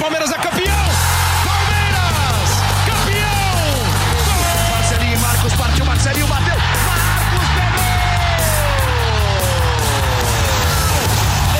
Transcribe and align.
Palmeiras 0.00 0.30
é 0.30 0.38
campeão! 0.38 0.86
Palmeiras! 1.44 2.48
Campeão! 2.86 3.60
Marcelinho 4.70 5.12
e 5.14 5.18
Marcos 5.18 5.52
partiu, 5.52 5.84
Marcelinho 5.84 6.26
bateu. 6.26 6.56
Marcos 6.56 7.46
pegou! 7.54 7.84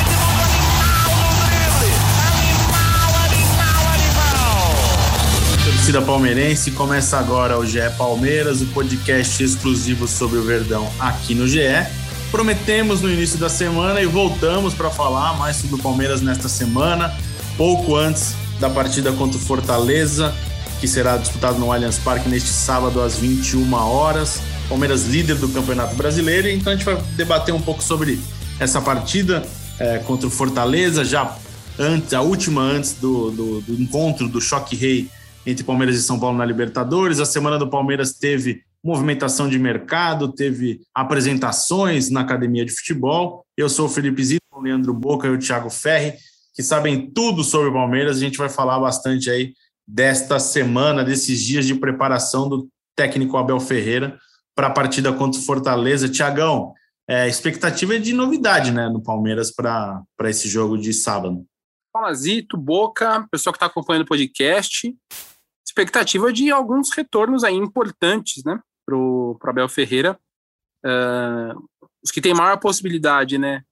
Esse 0.01 0.17
mundo 0.17 0.41
animal 0.49 1.11
no 1.21 1.29
drible. 1.45 1.93
Animal, 2.33 3.11
animal, 3.27 3.83
animal. 3.93 4.73
Torcida 5.63 6.01
palmeirense, 6.01 6.71
começa 6.71 7.19
agora 7.19 7.59
o 7.59 7.67
GE 7.67 7.91
Palmeiras, 7.99 8.63
o 8.63 8.67
podcast 8.69 9.45
exclusivo 9.45 10.09
sobre 10.09 10.39
o 10.39 10.43
Verdão 10.43 10.91
aqui 10.99 11.35
no 11.35 11.47
GE. 11.47 11.87
Prometemos 12.31 13.03
no 13.03 13.11
início 13.11 13.39
da 13.39 13.51
semana 13.51 14.01
e 14.01 14.07
voltamos 14.07 14.73
para 14.73 14.89
falar 14.89 15.37
mais 15.37 15.57
sobre 15.57 15.75
o 15.75 15.79
Palmeiras 15.79 16.23
nesta 16.23 16.49
semana, 16.49 17.15
pouco 17.61 17.95
antes 17.95 18.35
da 18.59 18.71
partida 18.71 19.13
contra 19.13 19.37
o 19.37 19.41
Fortaleza, 19.41 20.35
que 20.81 20.89
será 20.89 21.19
disputado 21.19 21.59
no 21.59 21.71
Allianz 21.71 21.99
Parque 21.99 22.27
neste 22.27 22.49
sábado 22.49 23.03
às 23.03 23.19
21 23.19 23.71
horas. 23.75 24.41
Palmeiras 24.67 25.05
líder 25.05 25.37
do 25.37 25.47
Campeonato 25.51 25.95
Brasileiro, 25.95 26.49
então 26.49 26.73
a 26.73 26.77
gente 26.77 26.87
vai 26.87 26.97
debater 27.17 27.55
um 27.55 27.61
pouco 27.61 27.83
sobre 27.83 28.19
essa 28.59 28.81
partida 28.81 29.43
é, 29.79 29.99
contra 29.99 30.27
o 30.27 30.31
Fortaleza, 30.31 31.05
já 31.05 31.37
antes, 31.79 32.15
a 32.15 32.23
última 32.23 32.63
antes 32.63 32.95
do, 32.95 33.31
do, 33.31 33.61
do 33.61 33.75
encontro 33.75 34.27
do 34.27 34.41
choque 34.41 34.75
rei 34.75 35.11
entre 35.45 35.63
Palmeiras 35.63 35.97
e 35.97 36.03
São 36.03 36.19
Paulo 36.19 36.39
na 36.39 36.47
Libertadores. 36.47 37.21
A 37.21 37.27
semana 37.27 37.59
do 37.59 37.69
Palmeiras 37.69 38.15
teve 38.15 38.63
movimentação 38.83 39.51
de 39.51 39.59
mercado, 39.59 40.33
teve 40.33 40.81
apresentações 40.95 42.09
na 42.09 42.23
academia 42.23 42.65
de 42.65 42.73
futebol. 42.73 43.45
Eu 43.55 43.69
sou 43.69 43.85
o 43.85 43.91
Felipe 43.91 44.25
Zito, 44.25 44.41
o 44.51 44.63
Leandro 44.63 44.95
Boca 44.95 45.29
e 45.29 45.31
o 45.31 45.39
Thiago 45.39 45.69
Ferri, 45.69 46.15
que 46.55 46.63
sabem 46.63 47.11
tudo 47.11 47.43
sobre 47.45 47.69
o 47.69 47.73
Palmeiras. 47.73 48.17
A 48.17 48.21
gente 48.21 48.39
vai 48.39 48.49
falar 48.49 48.79
bastante 48.79 49.31
aí 49.31 49.55
desta 49.87 50.39
semana, 50.39 51.05
desses 51.05 51.43
dias 51.43 51.67
de 51.67 51.75
preparação 51.75 52.49
do 52.49 52.69
técnico 52.97 53.37
Abel 53.37 53.61
Ferreira 53.61 54.19
para 54.55 54.69
a 54.69 54.73
partida 54.73 55.13
contra 55.13 55.41
o 55.41 55.45
Fortaleza. 55.45 56.09
Tiagão, 56.09 56.73
é, 57.09 57.29
expectativa 57.29 57.97
é 57.97 57.99
de 57.99 58.13
novidade 58.13 58.71
né, 58.71 58.89
no 58.89 59.03
Palmeiras 59.03 59.53
para 59.53 60.05
esse 60.25 60.49
jogo 60.49 60.77
de 60.77 60.93
sábado. 60.93 61.45
Fala 61.93 62.15
Zito, 62.15 62.57
Boca, 62.57 63.27
pessoal 63.31 63.53
que 63.53 63.57
está 63.57 63.67
acompanhando 63.67 64.03
o 64.03 64.09
podcast. 64.09 64.95
Expectativa 65.67 66.33
de 66.33 66.51
alguns 66.51 66.91
retornos 66.91 67.43
aí 67.43 67.55
importantes, 67.55 68.45
né? 68.45 68.61
para 68.91 68.97
o 68.97 69.39
Abel 69.43 69.69
Ferreira. 69.69 70.19
Uh, 70.85 71.69
os 72.03 72.11
que 72.11 72.21
têm 72.21 72.35
maior 72.35 72.59
possibilidade, 72.59 73.39
né? 73.39 73.63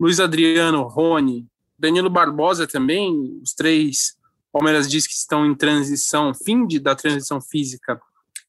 Luiz 0.00 0.20
Adriano, 0.20 0.82
Rony, 0.82 1.46
Danilo 1.78 2.10
Barbosa 2.10 2.66
também, 2.66 3.40
os 3.42 3.54
três. 3.54 4.16
Palmeiras 4.52 4.90
diz 4.90 5.06
que 5.06 5.12
estão 5.12 5.46
em 5.46 5.54
transição, 5.54 6.32
fim 6.34 6.66
de, 6.66 6.80
da 6.80 6.94
transição 6.94 7.40
física 7.40 8.00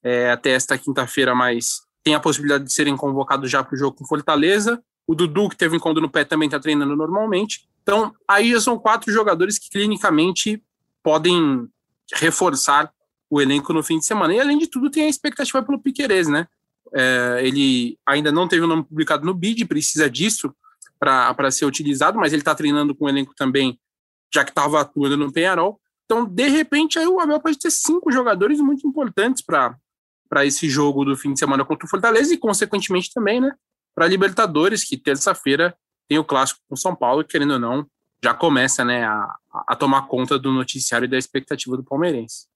é, 0.01 0.31
até 0.31 0.51
esta 0.51 0.77
quinta-feira, 0.77 1.35
mas 1.35 1.81
tem 2.03 2.15
a 2.15 2.19
possibilidade 2.19 2.63
de 2.63 2.73
serem 2.73 2.95
convocados 2.95 3.51
já 3.51 3.63
para 3.63 3.75
o 3.75 3.77
jogo 3.77 3.97
com 3.97 4.05
Fortaleza. 4.05 4.81
O 5.05 5.13
Dudu, 5.13 5.49
que 5.49 5.57
teve 5.57 5.75
um 5.75 5.77
encontro 5.77 6.01
no 6.01 6.09
pé, 6.09 6.23
também 6.23 6.47
está 6.47 6.59
treinando 6.59 6.95
normalmente. 6.95 7.67
Então, 7.83 8.13
aí 8.27 8.51
já 8.51 8.61
são 8.61 8.79
quatro 8.79 9.11
jogadores 9.11 9.59
que 9.59 9.69
clinicamente 9.69 10.63
podem 11.03 11.67
reforçar 12.13 12.91
o 13.29 13.41
elenco 13.41 13.73
no 13.73 13.83
fim 13.83 13.99
de 13.99 14.05
semana. 14.05 14.33
E 14.33 14.39
além 14.39 14.57
de 14.57 14.67
tudo, 14.67 14.89
tem 14.89 15.03
a 15.03 15.09
expectativa 15.09 15.61
pelo 15.61 15.79
Piquerez, 15.79 16.27
né? 16.27 16.47
É, 16.93 17.41
ele 17.43 17.99
ainda 18.05 18.31
não 18.31 18.47
teve 18.47 18.63
o 18.63 18.67
nome 18.67 18.83
publicado 18.83 19.25
no 19.25 19.33
BID, 19.33 19.65
precisa 19.65 20.09
disso 20.09 20.53
para 20.99 21.49
ser 21.51 21.65
utilizado, 21.65 22.19
mas 22.19 22.33
ele 22.33 22.41
está 22.41 22.53
treinando 22.53 22.93
com 22.93 23.05
o 23.05 23.09
elenco 23.09 23.33
também, 23.35 23.79
já 24.33 24.43
que 24.43 24.51
estava 24.51 24.81
atuando 24.81 25.17
no 25.17 25.31
Penharol. 25.31 25.79
Então, 26.05 26.25
de 26.25 26.47
repente, 26.49 26.99
aí 26.99 27.07
o 27.07 27.19
Abel 27.19 27.39
pode 27.39 27.57
ter 27.57 27.71
cinco 27.71 28.11
jogadores 28.11 28.59
muito 28.59 28.87
importantes 28.87 29.43
para 29.43 30.45
esse 30.45 30.67
jogo 30.69 31.05
do 31.05 31.15
fim 31.15 31.33
de 31.33 31.39
semana 31.39 31.63
contra 31.63 31.85
o 31.85 31.89
Fortaleza 31.89 32.33
e, 32.33 32.37
consequentemente, 32.37 33.13
também, 33.13 33.39
né? 33.39 33.53
Para 33.95 34.05
a 34.05 34.07
Libertadores, 34.07 34.83
que 34.83 34.97
terça-feira 34.97 35.75
tem 36.07 36.17
o 36.17 36.25
clássico 36.25 36.59
com 36.67 36.75
São 36.75 36.95
Paulo, 36.95 37.23
querendo 37.23 37.53
ou 37.53 37.59
não, 37.59 37.87
já 38.23 38.33
começa 38.33 38.83
né, 38.83 39.05
a, 39.05 39.35
a 39.67 39.75
tomar 39.75 40.07
conta 40.07 40.37
do 40.37 40.51
noticiário 40.51 41.05
e 41.05 41.09
da 41.09 41.17
expectativa 41.17 41.77
do 41.77 41.83
palmeirense. 41.83 42.47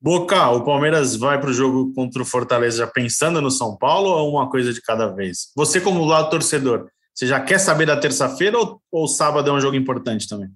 Boca, 0.00 0.50
o 0.50 0.64
Palmeiras 0.64 1.14
vai 1.14 1.40
para 1.40 1.50
o 1.50 1.52
jogo 1.52 1.94
contra 1.94 2.20
o 2.20 2.26
Fortaleza 2.26 2.78
já 2.78 2.86
pensando 2.88 3.40
no 3.40 3.52
São 3.52 3.76
Paulo 3.76 4.10
ou 4.10 4.32
uma 4.32 4.50
coisa 4.50 4.72
de 4.72 4.82
cada 4.82 5.06
vez? 5.06 5.52
Você, 5.54 5.80
como 5.80 6.04
lado 6.04 6.28
torcedor, 6.28 6.88
você 7.14 7.26
já 7.26 7.40
quer 7.40 7.58
saber 7.58 7.86
da 7.86 7.96
terça-feira 7.96 8.58
ou, 8.58 8.80
ou 8.90 9.06
sábado 9.06 9.50
é 9.50 9.52
um 9.52 9.60
jogo 9.60 9.76
importante 9.76 10.28
também? 10.28 10.50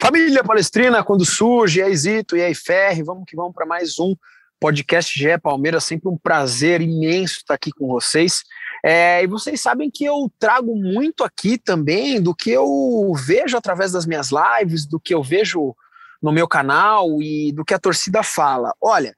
Família 0.00 0.42
Palestrina, 0.42 1.04
quando 1.04 1.24
surge, 1.24 1.82
aí 1.82 1.96
Zito, 1.96 2.36
e 2.36 2.42
aí 2.42 2.54
Ferri, 2.54 3.02
vamos 3.02 3.24
que 3.26 3.36
vamos 3.36 3.54
para 3.54 3.66
mais 3.66 3.98
um 4.00 4.16
podcast 4.58 5.16
GE 5.16 5.38
Palmeiras, 5.38 5.84
sempre 5.84 6.08
um 6.08 6.16
prazer 6.16 6.80
imenso 6.80 7.38
estar 7.38 7.54
aqui 7.54 7.70
com 7.70 7.86
vocês. 7.88 8.42
É, 8.84 9.22
e 9.22 9.26
vocês 9.26 9.60
sabem 9.60 9.90
que 9.90 10.04
eu 10.04 10.30
trago 10.38 10.74
muito 10.74 11.22
aqui 11.22 11.58
também 11.58 12.20
do 12.20 12.34
que 12.34 12.50
eu 12.50 13.12
vejo 13.14 13.56
através 13.56 13.92
das 13.92 14.06
minhas 14.06 14.30
lives, 14.30 14.86
do 14.86 14.98
que 14.98 15.14
eu 15.14 15.22
vejo 15.22 15.74
no 16.20 16.32
meu 16.32 16.48
canal 16.48 17.20
e 17.20 17.52
do 17.52 17.64
que 17.64 17.74
a 17.74 17.78
torcida 17.78 18.22
fala. 18.22 18.72
Olha, 18.80 19.14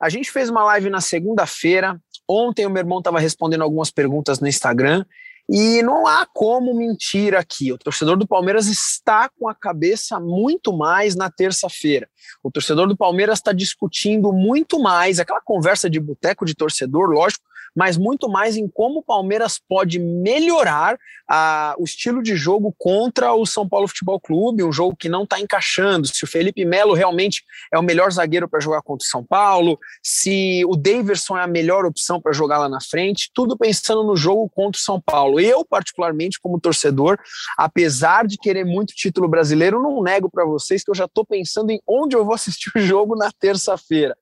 a 0.00 0.08
gente 0.08 0.30
fez 0.30 0.50
uma 0.50 0.64
live 0.64 0.90
na 0.90 1.00
segunda-feira. 1.00 1.98
Ontem 2.28 2.66
o 2.66 2.70
meu 2.70 2.80
irmão 2.80 2.98
estava 2.98 3.20
respondendo 3.20 3.62
algumas 3.62 3.90
perguntas 3.90 4.40
no 4.40 4.48
Instagram 4.48 5.04
e 5.48 5.82
não 5.82 6.06
há 6.06 6.26
como 6.26 6.74
mentir 6.74 7.34
aqui. 7.34 7.72
O 7.72 7.78
torcedor 7.78 8.16
do 8.16 8.26
Palmeiras 8.26 8.66
está 8.66 9.28
com 9.28 9.48
a 9.48 9.54
cabeça 9.54 10.18
muito 10.18 10.76
mais 10.76 11.14
na 11.14 11.30
terça-feira. 11.30 12.08
O 12.42 12.50
torcedor 12.50 12.88
do 12.88 12.96
Palmeiras 12.96 13.38
está 13.38 13.52
discutindo 13.52 14.32
muito 14.32 14.80
mais 14.80 15.20
aquela 15.20 15.40
conversa 15.40 15.88
de 15.88 16.00
boteco 16.00 16.44
de 16.44 16.54
torcedor, 16.54 17.10
lógico, 17.10 17.44
mas 17.76 17.98
muito 17.98 18.28
mais 18.28 18.56
em 18.56 18.66
como 18.66 19.00
o 19.00 19.02
Palmeiras 19.02 19.60
pode 19.68 19.98
melhorar 19.98 20.98
a, 21.28 21.74
o 21.78 21.84
estilo 21.84 22.22
de 22.22 22.34
jogo 22.34 22.74
contra 22.78 23.34
o 23.34 23.44
São 23.44 23.68
Paulo 23.68 23.86
Futebol 23.86 24.18
Clube, 24.18 24.64
um 24.64 24.72
jogo 24.72 24.96
que 24.96 25.08
não 25.08 25.24
está 25.24 25.38
encaixando. 25.38 26.06
Se 26.06 26.24
o 26.24 26.26
Felipe 26.26 26.64
Melo 26.64 26.94
realmente 26.94 27.42
é 27.72 27.78
o 27.78 27.82
melhor 27.82 28.10
zagueiro 28.10 28.48
para 28.48 28.60
jogar 28.60 28.80
contra 28.80 29.04
o 29.04 29.08
São 29.08 29.22
Paulo, 29.22 29.78
se 30.02 30.64
o 30.66 30.74
Daverson 30.76 31.36
é 31.36 31.42
a 31.42 31.46
melhor 31.46 31.84
opção 31.84 32.20
para 32.20 32.32
jogar 32.32 32.58
lá 32.58 32.68
na 32.68 32.80
frente, 32.80 33.30
tudo 33.34 33.58
pensando 33.58 34.02
no 34.04 34.16
jogo 34.16 34.48
contra 34.48 34.78
o 34.78 34.82
São 34.82 35.00
Paulo. 35.00 35.38
Eu, 35.38 35.64
particularmente, 35.64 36.40
como 36.40 36.58
torcedor, 36.60 37.18
apesar 37.58 38.26
de 38.26 38.38
querer 38.38 38.64
muito 38.64 38.94
título 38.94 39.28
brasileiro, 39.28 39.82
não 39.82 40.02
nego 40.02 40.30
para 40.30 40.46
vocês 40.46 40.82
que 40.82 40.90
eu 40.90 40.94
já 40.94 41.04
estou 41.04 41.26
pensando 41.26 41.70
em 41.70 41.80
onde 41.86 42.16
eu 42.16 42.24
vou 42.24 42.34
assistir 42.34 42.70
o 42.74 42.80
jogo 42.80 43.16
na 43.16 43.30
terça-feira. 43.30 44.16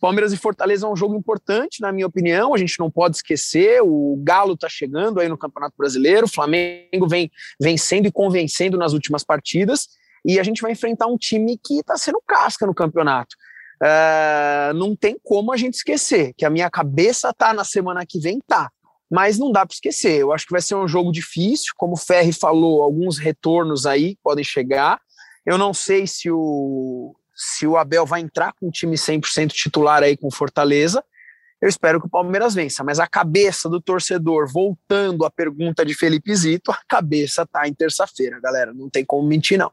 Palmeiras 0.00 0.32
e 0.32 0.36
Fortaleza 0.36 0.86
é 0.86 0.90
um 0.90 0.96
jogo 0.96 1.16
importante, 1.16 1.80
na 1.80 1.90
minha 1.92 2.06
opinião, 2.06 2.54
a 2.54 2.58
gente 2.58 2.78
não 2.78 2.90
pode 2.90 3.16
esquecer. 3.16 3.80
O 3.82 4.20
Galo 4.22 4.54
está 4.54 4.68
chegando 4.68 5.20
aí 5.20 5.28
no 5.28 5.38
Campeonato 5.38 5.74
Brasileiro, 5.78 6.26
o 6.26 6.30
Flamengo 6.30 7.08
vem 7.08 7.30
vencendo 7.60 8.06
e 8.06 8.12
convencendo 8.12 8.76
nas 8.76 8.92
últimas 8.92 9.24
partidas, 9.24 9.88
e 10.24 10.38
a 10.38 10.42
gente 10.42 10.62
vai 10.62 10.72
enfrentar 10.72 11.06
um 11.06 11.16
time 11.16 11.58
que 11.62 11.80
está 11.80 11.96
sendo 11.96 12.22
casca 12.26 12.66
no 12.66 12.74
campeonato. 12.74 13.34
Uh, 13.82 14.72
não 14.74 14.94
tem 14.94 15.18
como 15.22 15.52
a 15.52 15.56
gente 15.56 15.74
esquecer 15.74 16.32
que 16.36 16.44
a 16.44 16.50
minha 16.50 16.70
cabeça 16.70 17.32
tá 17.32 17.52
na 17.52 17.64
semana 17.64 18.06
que 18.06 18.18
vem, 18.18 18.40
tá. 18.46 18.70
Mas 19.10 19.38
não 19.38 19.52
dá 19.52 19.66
para 19.66 19.74
esquecer. 19.74 20.20
Eu 20.20 20.32
acho 20.32 20.46
que 20.46 20.52
vai 20.52 20.62
ser 20.62 20.74
um 20.74 20.88
jogo 20.88 21.12
difícil, 21.12 21.72
como 21.76 21.94
o 21.94 21.98
Ferri 21.98 22.32
falou, 22.32 22.82
alguns 22.82 23.18
retornos 23.18 23.84
aí 23.84 24.16
podem 24.22 24.44
chegar. 24.44 25.00
Eu 25.44 25.58
não 25.58 25.74
sei 25.74 26.06
se 26.06 26.30
o, 26.30 27.14
se 27.34 27.66
o 27.66 27.76
Abel 27.76 28.06
vai 28.06 28.20
entrar 28.20 28.52
com 28.52 28.68
o 28.68 28.70
time 28.70 28.96
100% 28.96 29.48
titular 29.48 30.02
aí 30.02 30.16
com 30.16 30.30
Fortaleza, 30.30 31.02
eu 31.60 31.68
espero 31.68 32.00
que 32.00 32.06
o 32.06 32.10
Palmeiras 32.10 32.54
vença. 32.54 32.84
Mas 32.84 33.00
a 33.00 33.06
cabeça 33.06 33.68
do 33.68 33.80
torcedor, 33.80 34.46
voltando 34.52 35.24
à 35.24 35.30
pergunta 35.30 35.84
de 35.84 35.94
Felipe 35.94 36.34
Zito, 36.34 36.70
a 36.70 36.78
cabeça 36.86 37.46
tá 37.46 37.66
em 37.66 37.72
terça-feira, 37.72 38.38
galera. 38.40 38.74
Não 38.74 38.90
tem 38.90 39.04
como 39.04 39.26
mentir, 39.26 39.58
não. 39.58 39.72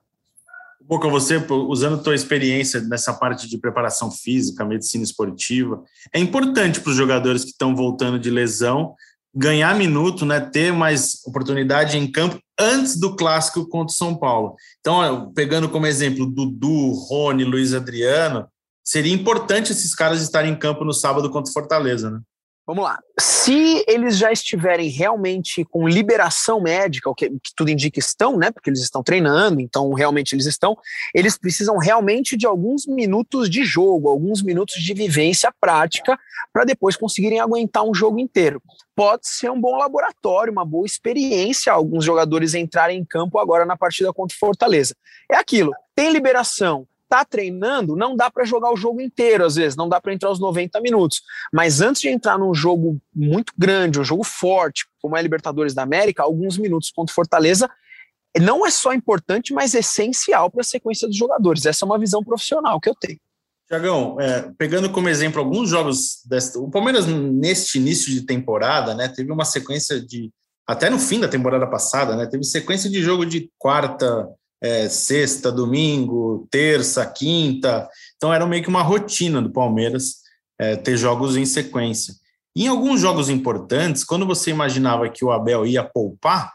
Boca, 0.84 1.08
você, 1.08 1.38
usando 1.38 2.02
tua 2.02 2.16
experiência 2.16 2.82
nessa 2.82 3.14
parte 3.14 3.48
de 3.48 3.58
preparação 3.58 4.10
física, 4.10 4.66
medicina 4.66 5.04
esportiva, 5.04 5.84
é 6.14 6.20
importante 6.20 6.82
para 6.82 6.90
os 6.90 6.96
jogadores 6.96 7.44
que 7.44 7.52
estão 7.52 7.76
voltando 7.76 8.18
de 8.18 8.30
lesão 8.30 8.96
ganhar 9.34 9.76
minuto, 9.76 10.26
né, 10.26 10.40
ter 10.40 10.74
mais 10.74 11.24
oportunidade 11.26 11.98
em 11.98 12.12
campo 12.12 12.40
antes 12.60 13.00
do 13.00 13.16
clássico 13.16 13.68
contra 13.68 13.92
o 13.92 13.96
São 13.96 14.16
Paulo. 14.16 14.56
Então, 14.80 15.32
pegando 15.34 15.70
como 15.70 15.88
exemplo 15.88 16.26
Dudu, 16.26 16.92
Rony, 16.92 17.44
Luiz 17.44 17.74
Adriano, 17.74 18.48
seria 18.84 19.14
importante 19.14 19.72
esses 19.72 19.96
caras 19.96 20.22
estarem 20.22 20.52
em 20.52 20.58
campo 20.58 20.84
no 20.84 20.94
sábado 20.94 21.30
contra 21.30 21.50
o 21.50 21.54
Fortaleza, 21.54 22.12
né? 22.12 22.20
Vamos 22.66 22.84
lá. 22.84 23.00
Se 23.20 23.84
eles 23.88 24.18
já 24.18 24.32
estiverem 24.32 24.88
realmente 24.88 25.66
com 25.66 25.88
liberação 25.88 26.62
médica, 26.62 27.10
o 27.10 27.16
que, 27.16 27.30
que, 27.30 27.52
tudo 27.56 27.72
indica 27.72 28.00
estão, 28.00 28.38
né? 28.38 28.52
Porque 28.52 28.70
eles 28.70 28.82
estão 28.82 29.02
treinando, 29.02 29.60
então 29.60 29.92
realmente 29.94 30.36
eles 30.36 30.46
estão. 30.46 30.78
Eles 31.14 31.38
precisam 31.38 31.78
realmente 31.78 32.38
de 32.38 32.46
alguns 32.46 32.86
minutos 32.86 33.50
de 33.50 33.66
jogo, 33.66 34.08
alguns 34.08 34.44
minutos 34.44 34.76
de 34.76 34.94
vivência 34.94 35.52
prática, 35.60 36.18
para 36.54 36.64
depois 36.64 36.96
conseguirem 36.96 37.40
aguentar 37.40 37.84
um 37.84 37.94
jogo 37.94 38.20
inteiro. 38.20 38.62
Pode 39.02 39.28
ser 39.28 39.50
um 39.50 39.60
bom 39.60 39.80
laboratório, 39.80 40.54
uma 40.54 40.64
boa 40.64 40.86
experiência 40.86 41.74
alguns 41.74 42.06
jogadores 42.06 42.54
entrarem 42.54 43.00
em 43.00 43.04
campo 43.04 43.40
agora 43.40 43.66
na 43.66 43.76
partida 43.76 44.14
contra 44.14 44.36
o 44.36 44.38
Fortaleza. 44.38 44.96
É 45.28 45.36
aquilo, 45.38 45.72
tem 45.96 46.12
liberação, 46.12 46.88
tá 47.10 47.26
treinando, 47.26 47.96
não 47.96 48.16
dá 48.16 48.30
para 48.30 48.46
jogar 48.46 48.72
o 48.72 48.78
jogo 48.78 49.02
inteiro, 49.02 49.44
às 49.44 49.56
vezes, 49.56 49.76
não 49.76 49.90
dá 49.90 50.00
para 50.00 50.14
entrar 50.14 50.30
os 50.30 50.40
90 50.40 50.80
minutos. 50.82 51.24
Mas 51.52 51.82
antes 51.82 52.00
de 52.00 52.10
entrar 52.10 52.38
num 52.38 52.54
jogo 52.54 53.02
muito 53.12 53.52
grande, 53.58 54.00
um 54.00 54.04
jogo 54.04 54.24
forte, 54.24 54.86
como 55.02 55.18
é 55.18 55.20
a 55.20 55.24
Libertadores 55.24 55.74
da 55.74 55.82
América, 55.82 56.22
alguns 56.22 56.56
minutos 56.60 56.92
contra 56.92 57.12
Fortaleza 57.12 57.68
não 58.40 58.68
é 58.68 58.70
só 58.70 58.94
importante, 58.94 59.52
mas 59.52 59.74
essencial 59.74 60.52
para 60.52 60.62
a 60.62 60.64
sequência 60.64 61.08
dos 61.08 61.18
jogadores. 61.18 61.66
Essa 61.66 61.86
é 61.86 61.88
uma 61.88 61.98
visão 61.98 62.24
profissional 62.24 62.80
que 62.80 62.88
eu 62.88 62.94
tenho. 62.94 63.20
Tiagão, 63.72 64.20
é, 64.20 64.52
pegando 64.58 64.90
como 64.90 65.08
exemplo 65.08 65.40
alguns 65.40 65.70
jogos 65.70 66.22
desta, 66.26 66.60
o 66.60 66.70
Palmeiras 66.70 67.06
neste 67.08 67.78
início 67.78 68.12
de 68.12 68.26
temporada, 68.26 68.94
né, 68.94 69.08
teve 69.08 69.32
uma 69.32 69.46
sequência 69.46 70.02
de 70.02 70.30
até 70.68 70.90
no 70.90 71.00
fim 71.00 71.22
da 71.22 71.28
temporada 71.28 71.66
passada, 71.66 72.16
né, 72.18 72.26
teve 72.26 72.44
sequência 72.44 72.90
de 72.90 73.02
jogo 73.02 73.26
de 73.26 73.50
quarta, 73.58 74.28
é, 74.62 74.90
sexta, 74.90 75.50
domingo, 75.52 76.48
terça, 76.52 77.06
quinta. 77.06 77.88
Então 78.18 78.34
era 78.34 78.46
meio 78.46 78.62
que 78.62 78.70
uma 78.70 78.82
rotina 78.82 79.42
do 79.42 79.52
Palmeiras 79.52 80.18
é, 80.60 80.76
ter 80.76 80.98
jogos 80.98 81.38
em 81.38 81.46
sequência. 81.46 82.14
Em 82.54 82.68
alguns 82.68 83.00
jogos 83.00 83.30
importantes, 83.30 84.04
quando 84.04 84.26
você 84.26 84.52
imaginava 84.52 85.10
que 85.10 85.24
o 85.24 85.32
Abel 85.32 85.66
ia 85.66 85.84
poupar, 85.84 86.54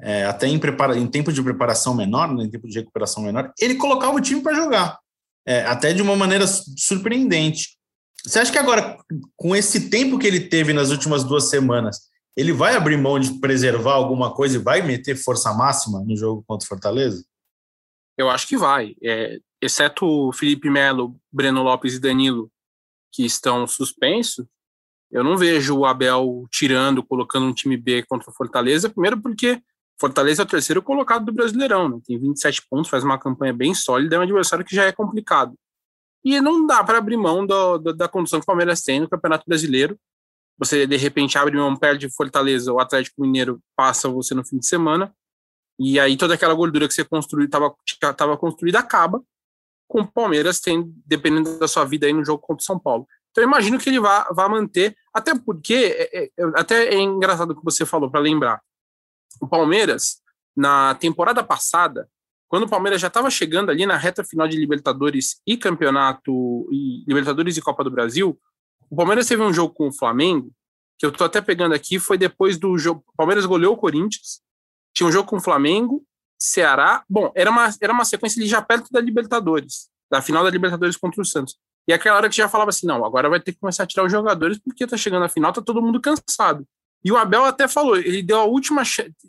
é, 0.00 0.24
até 0.24 0.48
em, 0.48 0.58
prepara, 0.58 0.98
em 0.98 1.06
tempo 1.06 1.32
de 1.32 1.42
preparação 1.42 1.94
menor, 1.94 2.34
né, 2.34 2.44
em 2.44 2.50
tempo 2.50 2.68
de 2.68 2.80
recuperação 2.80 3.22
menor, 3.22 3.52
ele 3.60 3.76
colocava 3.76 4.14
o 4.14 4.20
time 4.20 4.40
para 4.40 4.54
jogar, 4.54 4.98
é, 5.48 5.64
até 5.64 5.94
de 5.94 6.02
uma 6.02 6.14
maneira 6.14 6.46
surpreendente. 6.46 7.78
Você 8.22 8.38
acha 8.38 8.52
que 8.52 8.58
agora, 8.58 8.98
com 9.34 9.56
esse 9.56 9.88
tempo 9.88 10.18
que 10.18 10.26
ele 10.26 10.40
teve 10.40 10.74
nas 10.74 10.90
últimas 10.90 11.24
duas 11.24 11.48
semanas, 11.48 12.10
ele 12.36 12.52
vai 12.52 12.76
abrir 12.76 12.98
mão 12.98 13.18
de 13.18 13.40
preservar 13.40 13.94
alguma 13.94 14.34
coisa 14.34 14.56
e 14.56 14.62
vai 14.62 14.82
meter 14.82 15.16
força 15.16 15.54
máxima 15.54 16.04
no 16.04 16.14
jogo 16.14 16.44
contra 16.46 16.66
o 16.66 16.68
Fortaleza? 16.68 17.24
Eu 18.18 18.28
acho 18.28 18.46
que 18.46 18.58
vai. 18.58 18.94
É, 19.02 19.38
exceto 19.62 20.30
Felipe 20.32 20.68
Melo, 20.68 21.18
Breno 21.32 21.62
Lopes 21.62 21.94
e 21.94 21.98
Danilo, 21.98 22.50
que 23.10 23.24
estão 23.24 23.66
suspensos, 23.66 24.44
eu 25.10 25.24
não 25.24 25.38
vejo 25.38 25.74
o 25.74 25.86
Abel 25.86 26.46
tirando, 26.50 27.02
colocando 27.02 27.46
um 27.46 27.54
time 27.54 27.78
B 27.78 28.02
contra 28.02 28.30
o 28.30 28.34
Fortaleza. 28.34 28.90
Primeiro 28.90 29.18
porque 29.18 29.62
Fortaleza 30.00 30.42
é 30.42 30.44
o 30.44 30.48
terceiro 30.48 30.82
colocado 30.82 31.26
do 31.26 31.32
Brasileirão, 31.32 31.88
né? 31.88 31.98
tem 32.06 32.18
27 32.18 32.62
pontos, 32.70 32.90
faz 32.90 33.02
uma 33.02 33.18
campanha 33.18 33.52
bem 33.52 33.74
sólida, 33.74 34.16
é 34.16 34.18
um 34.18 34.22
adversário 34.22 34.64
que 34.64 34.74
já 34.74 34.84
é 34.84 34.92
complicado. 34.92 35.54
E 36.24 36.40
não 36.40 36.66
dá 36.66 36.84
para 36.84 36.98
abrir 36.98 37.16
mão 37.16 37.46
do, 37.46 37.78
do, 37.78 37.92
da 37.92 38.08
condição 38.08 38.38
que 38.38 38.44
o 38.44 38.46
Palmeiras 38.46 38.82
tem 38.82 39.00
no 39.00 39.08
Campeonato 39.08 39.44
Brasileiro. 39.46 39.98
Você, 40.58 40.86
de 40.86 40.96
repente, 40.96 41.38
abre 41.38 41.56
mão, 41.56 41.76
perde 41.76 42.08
Fortaleza, 42.10 42.72
o 42.72 42.80
Atlético 42.80 43.22
Mineiro 43.22 43.60
passa 43.76 44.08
você 44.08 44.34
no 44.34 44.44
fim 44.44 44.58
de 44.58 44.66
semana. 44.66 45.14
E 45.78 45.98
aí 45.98 46.16
toda 46.16 46.34
aquela 46.34 46.54
gordura 46.54 46.88
que 46.88 46.94
você 46.94 47.04
construiu, 47.04 47.46
estava 47.46 48.36
construída, 48.36 48.80
acaba 48.80 49.22
com 49.88 50.02
o 50.02 50.06
Palmeiras 50.06 50.60
tem, 50.60 50.92
dependendo 51.06 51.58
da 51.58 51.66
sua 51.66 51.84
vida 51.84 52.06
aí 52.06 52.12
no 52.12 52.24
jogo 52.24 52.42
contra 52.42 52.60
o 52.60 52.64
São 52.64 52.78
Paulo. 52.78 53.06
Então 53.30 53.42
eu 53.42 53.48
imagino 53.48 53.78
que 53.78 53.88
ele 53.88 53.98
vá, 53.98 54.28
vá 54.32 54.48
manter, 54.48 54.94
até 55.14 55.36
porque, 55.38 55.96
é, 55.96 56.24
é, 56.24 56.30
até 56.54 56.88
é 56.88 57.00
engraçado 57.00 57.52
o 57.52 57.56
que 57.56 57.64
você 57.64 57.86
falou, 57.86 58.10
para 58.10 58.20
lembrar, 58.20 58.60
o 59.40 59.46
Palmeiras, 59.46 60.20
na 60.56 60.94
temporada 60.94 61.42
passada, 61.42 62.08
quando 62.48 62.64
o 62.64 62.68
Palmeiras 62.68 63.00
já 63.00 63.08
estava 63.08 63.30
chegando 63.30 63.70
ali 63.70 63.84
na 63.84 63.96
reta 63.96 64.24
final 64.24 64.48
de 64.48 64.56
Libertadores 64.56 65.40
e 65.46 65.56
Campeonato, 65.56 66.68
e 66.72 67.04
Libertadores 67.06 67.56
e 67.56 67.62
Copa 67.62 67.84
do 67.84 67.90
Brasil, 67.90 68.38
o 68.90 68.96
Palmeiras 68.96 69.26
teve 69.26 69.42
um 69.42 69.52
jogo 69.52 69.74
com 69.74 69.88
o 69.88 69.92
Flamengo, 69.92 70.50
que 70.98 71.06
eu 71.06 71.10
estou 71.10 71.26
até 71.26 71.40
pegando 71.40 71.74
aqui, 71.74 71.98
foi 71.98 72.16
depois 72.16 72.58
do 72.58 72.76
jogo, 72.78 73.04
o 73.06 73.16
Palmeiras 73.16 73.44
goleou 73.44 73.74
o 73.74 73.76
Corinthians, 73.76 74.40
tinha 74.94 75.06
um 75.06 75.12
jogo 75.12 75.28
com 75.28 75.36
o 75.36 75.40
Flamengo, 75.40 76.02
Ceará. 76.40 77.04
Bom, 77.08 77.30
era 77.34 77.50
uma, 77.50 77.68
era 77.80 77.92
uma 77.92 78.04
sequência 78.04 78.40
ali 78.40 78.48
já 78.48 78.62
perto 78.62 78.90
da 78.90 79.00
Libertadores, 79.00 79.88
da 80.10 80.22
final 80.22 80.42
da 80.42 80.50
Libertadores 80.50 80.96
contra 80.96 81.20
o 81.20 81.24
Santos. 81.24 81.56
E 81.86 81.92
aquela 81.92 82.16
hora 82.16 82.28
que 82.28 82.36
já 82.36 82.48
falava 82.48 82.70
assim: 82.70 82.86
não, 82.86 83.04
agora 83.04 83.28
vai 83.28 83.40
ter 83.40 83.52
que 83.52 83.60
começar 83.60 83.84
a 83.84 83.86
tirar 83.86 84.04
os 84.04 84.12
jogadores, 84.12 84.58
porque 84.58 84.86
tá 84.86 84.96
chegando 84.96 85.24
a 85.24 85.28
final, 85.28 85.52
tá 85.52 85.62
todo 85.62 85.82
mundo 85.82 86.00
cansado. 86.00 86.66
E 87.04 87.12
o 87.12 87.16
Abel 87.16 87.44
até 87.44 87.68
falou, 87.68 87.96
ele 87.96 88.22
deu 88.22 88.38
a 88.38 88.44
última, 88.44 88.82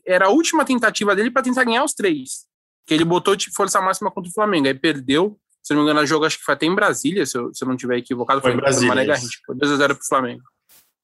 era 0.06 0.26
a 0.26 0.30
última 0.30 0.66
tentativa 0.66 1.16
dele 1.16 1.32
para 1.32 1.44
tentar 1.44 1.64
ganhar 1.64 1.84
os 1.84 1.94
três. 1.94 2.48
Que 2.86 2.94
ele 2.94 3.06
botou 3.06 3.36
de 3.36 3.52
força 3.54 3.80
máxima 3.80 4.10
contra 4.10 4.30
o 4.30 4.34
Flamengo, 4.34 4.68
aí 4.68 4.74
perdeu. 4.74 5.40
Se 5.62 5.74
não 5.74 5.82
me 5.82 5.86
engano, 5.86 6.02
o 6.02 6.06
jogo 6.06 6.26
acho 6.26 6.40
que 6.40 6.44
foi 6.44 6.56
até 6.56 6.66
em 6.66 6.74
Brasília, 6.74 7.26
se 7.26 7.38
eu, 7.38 7.54
se 7.54 7.64
eu 7.64 7.68
não 7.68 7.78
tiver 7.78 7.98
equivocado, 7.98 8.42
foi, 8.42 8.52
foi 8.52 8.58
em 8.58 8.62
Brasília. 8.62 8.88
Mané 8.88 9.06
Garrincha, 9.06 9.38
foi 9.46 9.56
2x0 9.56 9.88
pro 9.96 10.08
Flamengo. 10.08 10.44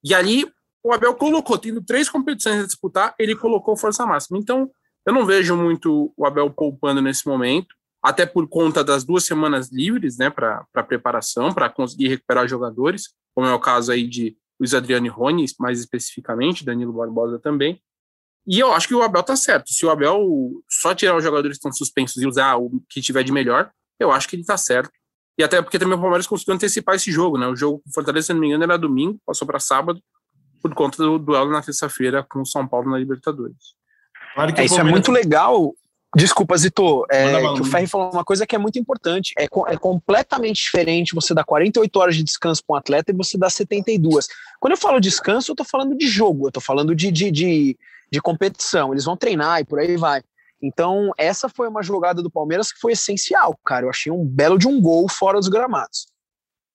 E 0.03 0.13
ali, 0.13 0.51
o 0.83 0.93
Abel 0.93 1.13
colocou, 1.15 1.57
tendo 1.57 1.83
três 1.83 2.09
competições 2.09 2.63
a 2.63 2.65
disputar, 2.65 3.13
ele 3.19 3.35
colocou 3.35 3.77
força 3.77 4.05
máxima. 4.05 4.37
Então, 4.37 4.71
eu 5.05 5.13
não 5.13 5.25
vejo 5.25 5.55
muito 5.55 6.11
o 6.17 6.25
Abel 6.25 6.49
poupando 6.49 7.01
nesse 7.01 7.27
momento, 7.27 7.75
até 8.01 8.25
por 8.25 8.47
conta 8.47 8.83
das 8.83 9.03
duas 9.03 9.23
semanas 9.23 9.71
livres, 9.71 10.17
né, 10.17 10.29
para 10.29 10.65
preparação, 10.87 11.53
para 11.53 11.69
conseguir 11.69 12.07
recuperar 12.07 12.47
jogadores, 12.47 13.09
como 13.33 13.47
é 13.47 13.53
o 13.53 13.59
caso 13.59 13.91
aí 13.91 14.07
de 14.07 14.35
Luiz 14.59 14.73
Adriano 14.73 15.05
e 15.05 15.09
Rony, 15.09 15.45
mais 15.59 15.79
especificamente, 15.79 16.65
Danilo 16.65 16.93
Barbosa 16.93 17.39
também. 17.39 17.81
E 18.47 18.59
eu 18.59 18.71
acho 18.73 18.87
que 18.87 18.93
o 18.93 19.01
Abel 19.01 19.23
tá 19.23 19.35
certo. 19.35 19.71
Se 19.71 19.85
o 19.85 19.89
Abel 19.89 20.19
só 20.69 20.93
tirar 20.93 21.17
os 21.17 21.23
jogadores 21.23 21.57
que 21.57 21.59
estão 21.59 21.73
suspensos 21.73 22.21
e 22.21 22.27
usar 22.27 22.55
o 22.57 22.71
que 22.89 23.01
tiver 23.01 23.23
de 23.23 23.31
melhor, 23.31 23.71
eu 23.99 24.11
acho 24.11 24.27
que 24.27 24.35
ele 24.35 24.45
tá 24.45 24.57
certo. 24.57 24.91
E 25.37 25.43
até 25.43 25.61
porque 25.61 25.79
também 25.79 25.97
o 25.97 26.01
Palmeiras 26.01 26.27
conseguiu 26.27 26.53
antecipar 26.53 26.95
esse 26.95 27.11
jogo, 27.11 27.37
né? 27.37 27.47
O 27.47 27.55
jogo 27.55 27.79
com 27.79 27.91
Fortaleza, 27.91 28.27
se 28.27 28.33
não 28.33 28.39
me 28.39 28.47
engano, 28.47 28.63
era 28.63 28.77
domingo, 28.77 29.19
passou 29.25 29.47
para 29.47 29.59
sábado, 29.59 30.01
por 30.61 30.73
conta 30.73 30.97
do 30.97 31.19
duelo 31.19 31.51
na 31.51 31.61
terça-feira 31.61 32.23
com 32.23 32.41
o 32.41 32.45
São 32.45 32.67
Paulo 32.67 32.89
na 32.89 32.97
Libertadores. 32.97 33.75
Claro 34.33 34.53
é, 34.57 34.65
isso 34.65 34.79
é 34.79 34.83
muito 34.83 35.11
legal. 35.11 35.73
Desculpa, 36.15 36.55
Zito, 36.55 37.05
é, 37.11 37.41
que 37.55 37.61
o 37.61 37.65
Ferri 37.65 37.87
falou 37.87 38.09
uma 38.09 38.23
coisa 38.23 38.47
que 38.47 38.55
é 38.55 38.57
muito 38.57 38.79
importante. 38.79 39.33
É, 39.37 39.43
é 39.43 39.77
completamente 39.77 40.63
diferente 40.63 41.13
você 41.13 41.33
dar 41.33 41.43
48 41.43 41.99
horas 41.99 42.15
de 42.15 42.23
descanso 42.23 42.63
para 42.65 42.75
um 42.75 42.77
atleta 42.77 43.11
e 43.11 43.15
você 43.15 43.37
dar 43.37 43.49
72. 43.49 44.27
Quando 44.57 44.71
eu 44.71 44.77
falo 44.77 45.01
descanso, 45.01 45.51
eu 45.51 45.53
estou 45.53 45.65
falando 45.65 45.95
de 45.97 46.07
jogo, 46.07 46.45
eu 46.45 46.47
estou 46.47 46.63
falando 46.63 46.95
de, 46.95 47.11
de, 47.11 47.29
de, 47.29 47.77
de 48.09 48.21
competição. 48.21 48.93
Eles 48.93 49.03
vão 49.03 49.17
treinar 49.17 49.59
e 49.59 49.65
por 49.65 49.77
aí 49.77 49.97
vai. 49.97 50.21
Então, 50.61 51.11
essa 51.17 51.49
foi 51.49 51.67
uma 51.67 51.83
jogada 51.83 52.23
do 52.23 52.31
Palmeiras 52.31 52.71
que 52.71 52.79
foi 52.79 52.93
essencial, 52.93 53.59
cara. 53.65 53.85
Eu 53.85 53.89
achei 53.89 54.09
um 54.09 54.25
belo 54.25 54.57
de 54.57 54.69
um 54.69 54.79
gol 54.79 55.09
fora 55.09 55.37
dos 55.37 55.49
gramados. 55.49 56.07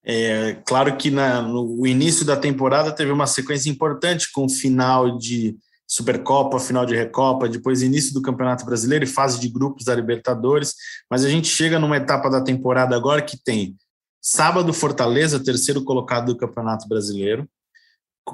É 0.04 0.58
claro 0.66 0.96
que 0.96 1.10
na, 1.10 1.40
no 1.40 1.86
início 1.86 2.26
da 2.26 2.36
temporada 2.36 2.92
teve 2.92 3.10
uma 3.10 3.26
sequência 3.26 3.70
importante 3.70 4.30
com 4.32 4.44
o 4.44 4.50
final 4.50 5.16
de 5.16 5.56
Supercopa, 5.90 6.60
final 6.60 6.86
de 6.86 6.94
Recopa, 6.94 7.48
depois 7.48 7.82
início 7.82 8.14
do 8.14 8.22
Campeonato 8.22 8.64
Brasileiro 8.64 9.04
e 9.04 9.08
fase 9.08 9.40
de 9.40 9.48
grupos 9.48 9.84
da 9.84 9.92
Libertadores. 9.92 10.76
Mas 11.10 11.24
a 11.24 11.28
gente 11.28 11.48
chega 11.48 11.80
numa 11.80 11.96
etapa 11.96 12.30
da 12.30 12.40
temporada 12.40 12.94
agora 12.94 13.20
que 13.20 13.36
tem 13.36 13.76
sábado 14.22 14.72
Fortaleza, 14.72 15.42
terceiro 15.42 15.82
colocado 15.82 16.26
do 16.26 16.38
Campeonato 16.38 16.86
Brasileiro. 16.86 17.44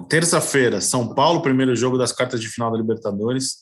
Terça-feira, 0.06 0.82
São 0.82 1.14
Paulo, 1.14 1.40
primeiro 1.40 1.74
jogo 1.74 1.96
das 1.96 2.12
quartas 2.12 2.42
de 2.42 2.48
final 2.48 2.70
da 2.70 2.76
Libertadores. 2.76 3.60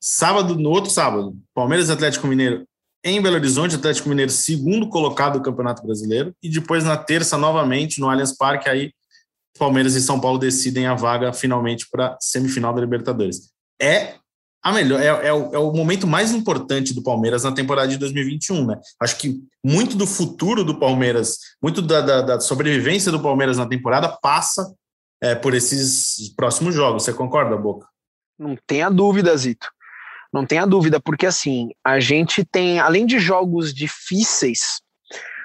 Sábado, 0.00 0.56
no 0.56 0.70
outro 0.70 0.90
sábado, 0.90 1.36
Palmeiras 1.52 1.90
Atlético 1.90 2.26
Mineiro 2.26 2.66
em 3.04 3.20
Belo 3.20 3.36
Horizonte, 3.36 3.76
Atlético 3.76 4.08
Mineiro 4.08 4.32
segundo 4.32 4.88
colocado 4.88 5.34
do 5.34 5.42
Campeonato 5.42 5.82
Brasileiro. 5.82 6.34
E 6.42 6.48
depois 6.48 6.84
na 6.84 6.96
terça, 6.96 7.36
novamente, 7.36 8.00
no 8.00 8.08
Allianz 8.08 8.34
Parque, 8.34 8.66
aí 8.66 8.92
Palmeiras 9.56 9.94
e 9.94 10.00
São 10.00 10.20
Paulo 10.20 10.38
decidem 10.38 10.86
a 10.86 10.94
vaga 10.94 11.32
finalmente 11.32 11.88
para 11.90 12.16
semifinal 12.20 12.74
da 12.74 12.80
Libertadores. 12.80 13.50
É 13.80 14.14
a 14.66 14.72
melhor, 14.72 15.00
é, 15.00 15.28
é, 15.28 15.32
o, 15.32 15.54
é, 15.54 15.58
o, 15.58 15.72
momento 15.72 16.08
mais 16.08 16.32
importante 16.32 16.92
do 16.92 17.00
Palmeiras 17.00 17.44
na 17.44 17.52
temporada 17.52 17.86
de 17.86 17.96
2021, 17.98 18.66
né? 18.66 18.80
Acho 19.00 19.16
que 19.16 19.40
muito 19.64 19.96
do 19.96 20.08
futuro 20.08 20.64
do 20.64 20.76
Palmeiras, 20.76 21.38
muito 21.62 21.80
da, 21.80 22.00
da, 22.00 22.20
da 22.20 22.40
sobrevivência 22.40 23.12
do 23.12 23.22
Palmeiras 23.22 23.58
na 23.58 23.68
temporada 23.68 24.08
passa 24.20 24.74
é, 25.22 25.36
por 25.36 25.54
esses 25.54 26.34
próximos 26.34 26.74
jogos. 26.74 27.04
Você 27.04 27.12
concorda, 27.12 27.56
Boca? 27.56 27.86
Não 28.36 28.56
tenha 28.66 28.90
dúvida, 28.90 29.36
Zito. 29.36 29.70
Não 30.32 30.44
tenha 30.44 30.66
dúvida, 30.66 31.00
porque 31.00 31.26
assim, 31.26 31.70
a 31.84 32.00
gente 32.00 32.44
tem, 32.44 32.80
além 32.80 33.06
de 33.06 33.20
jogos 33.20 33.72
difíceis, 33.72 34.80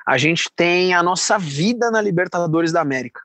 a 0.07 0.17
gente 0.17 0.49
tem 0.55 0.95
a 0.95 1.03
nossa 1.03 1.37
vida 1.37 1.91
na 1.91 2.01
Libertadores 2.01 2.71
da 2.71 2.81
América. 2.81 3.21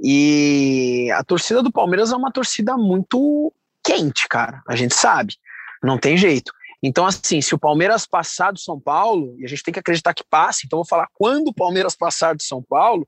E 0.00 1.10
a 1.12 1.22
torcida 1.22 1.62
do 1.62 1.72
Palmeiras 1.72 2.12
é 2.12 2.16
uma 2.16 2.32
torcida 2.32 2.76
muito 2.76 3.52
quente, 3.82 4.26
cara. 4.28 4.62
A 4.66 4.74
gente 4.74 4.94
sabe. 4.94 5.36
Não 5.82 5.98
tem 5.98 6.16
jeito. 6.16 6.52
Então, 6.82 7.06
assim, 7.06 7.40
se 7.40 7.54
o 7.54 7.58
Palmeiras 7.58 8.06
passar 8.06 8.52
do 8.52 8.58
São 8.58 8.78
Paulo, 8.78 9.34
e 9.38 9.44
a 9.44 9.48
gente 9.48 9.62
tem 9.62 9.72
que 9.72 9.80
acreditar 9.80 10.12
que 10.12 10.24
passe, 10.28 10.66
então 10.66 10.78
vou 10.78 10.86
falar 10.86 11.08
quando 11.14 11.48
o 11.48 11.54
Palmeiras 11.54 11.94
passar 11.94 12.34
do 12.34 12.42
São 12.42 12.62
Paulo, 12.62 13.06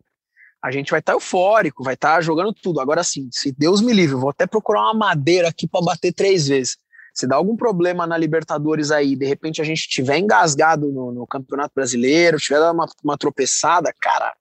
a 0.62 0.71
gente 0.71 0.90
vai 0.90 1.00
estar 1.00 1.12
tá 1.12 1.16
eufórico, 1.16 1.85
vai 1.85 1.95
estar 1.95 2.16
tá 2.16 2.21
jogando 2.21 2.52
tudo. 2.52 2.81
Agora, 2.81 3.05
sim, 3.05 3.28
se 3.31 3.52
Deus 3.52 3.81
me 3.81 3.93
livre, 3.93 4.16
vou 4.16 4.31
até 4.31 4.47
procurar 4.47 4.83
uma 4.83 4.95
madeira 4.95 5.49
aqui 5.49 5.69
para 5.69 5.85
bater 5.85 6.12
três 6.12 6.49
vezes. 6.49 6.78
Se 7.14 7.26
dá 7.26 7.37
algum 7.37 7.57
problema 7.57 8.07
na 8.07 8.16
Libertadores 8.16 8.90
aí, 8.90 9.14
de 9.14 9.25
repente 9.25 9.61
a 9.61 9.64
gente 9.64 9.88
tiver 9.88 10.19
engasgado 10.19 10.90
no, 10.90 11.12
no 11.12 11.26
Campeonato 11.26 11.73
Brasileiro, 11.75 12.38
tiver 12.38 12.61
uma, 12.71 12.87
uma 13.02 13.16
tropeçada, 13.16 13.95
cara, 14.00 14.35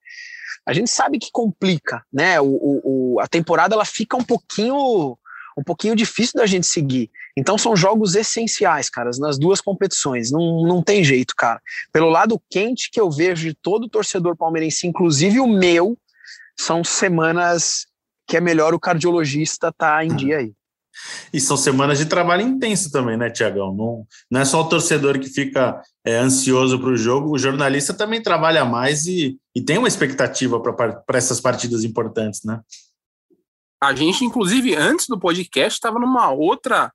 a 0.66 0.72
gente 0.72 0.90
sabe 0.90 1.18
que 1.18 1.30
complica, 1.30 2.04
né? 2.12 2.40
O, 2.40 2.80
o, 2.84 3.20
a 3.20 3.28
temporada 3.28 3.74
ela 3.74 3.84
fica 3.84 4.16
um 4.16 4.24
pouquinho 4.24 5.16
um 5.58 5.62
pouquinho 5.62 5.96
difícil 5.96 6.34
da 6.38 6.44
gente 6.44 6.66
seguir. 6.66 7.10
Então 7.34 7.56
são 7.56 7.74
jogos 7.74 8.14
essenciais, 8.14 8.90
caras, 8.90 9.18
nas 9.18 9.38
duas 9.38 9.58
competições. 9.58 10.30
Não, 10.30 10.62
não 10.66 10.82
tem 10.82 11.02
jeito, 11.02 11.34
cara. 11.34 11.62
Pelo 11.90 12.10
lado 12.10 12.38
quente 12.50 12.90
que 12.90 13.00
eu 13.00 13.10
vejo 13.10 13.48
de 13.48 13.54
todo 13.54 13.88
torcedor 13.88 14.36
palmeirense, 14.36 14.86
inclusive 14.86 15.40
o 15.40 15.46
meu, 15.46 15.96
são 16.58 16.84
semanas 16.84 17.86
que 18.26 18.36
é 18.36 18.40
melhor 18.40 18.74
o 18.74 18.80
cardiologista 18.80 19.68
estar 19.68 19.96
tá 19.96 20.04
em 20.04 20.14
dia 20.14 20.38
aí. 20.38 20.52
E 21.32 21.40
são 21.40 21.56
semanas 21.56 21.98
de 21.98 22.06
trabalho 22.06 22.42
intenso 22.42 22.90
também, 22.90 23.16
né, 23.16 23.30
Tiagão? 23.30 23.74
Não, 23.74 24.06
não 24.30 24.40
é 24.40 24.44
só 24.44 24.60
o 24.60 24.68
torcedor 24.68 25.18
que 25.18 25.28
fica 25.28 25.80
é, 26.04 26.16
ansioso 26.16 26.78
para 26.78 26.90
o 26.90 26.96
jogo, 26.96 27.30
o 27.30 27.38
jornalista 27.38 27.92
também 27.92 28.22
trabalha 28.22 28.64
mais 28.64 29.06
e, 29.06 29.38
e 29.54 29.62
tem 29.62 29.78
uma 29.78 29.88
expectativa 29.88 30.60
para 30.60 31.18
essas 31.18 31.40
partidas 31.40 31.84
importantes, 31.84 32.42
né? 32.44 32.60
A 33.82 33.94
gente, 33.94 34.24
inclusive, 34.24 34.74
antes 34.74 35.06
do 35.06 35.18
podcast, 35.18 35.76
estava 35.76 35.98
numa 35.98 36.30
outra 36.30 36.90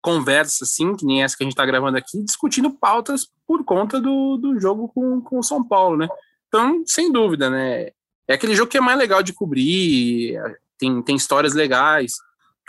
conversa, 0.00 0.64
assim, 0.64 0.94
que 0.94 1.04
nem 1.04 1.22
essa 1.22 1.36
que 1.36 1.42
a 1.42 1.46
gente 1.46 1.52
está 1.52 1.64
gravando 1.64 1.96
aqui, 1.96 2.22
discutindo 2.22 2.70
pautas 2.70 3.26
por 3.46 3.64
conta 3.64 4.00
do, 4.00 4.36
do 4.36 4.58
jogo 4.58 4.88
com, 4.88 5.20
com 5.20 5.38
o 5.38 5.42
São 5.42 5.66
Paulo, 5.66 5.96
né? 5.96 6.08
Então, 6.48 6.82
sem 6.86 7.10
dúvida, 7.10 7.50
né? 7.50 7.90
É 8.28 8.34
aquele 8.34 8.54
jogo 8.54 8.70
que 8.70 8.78
é 8.78 8.80
mais 8.80 8.98
legal 8.98 9.22
de 9.22 9.32
cobrir, 9.32 10.38
tem, 10.78 11.02
tem 11.02 11.16
histórias 11.16 11.54
legais. 11.54 12.14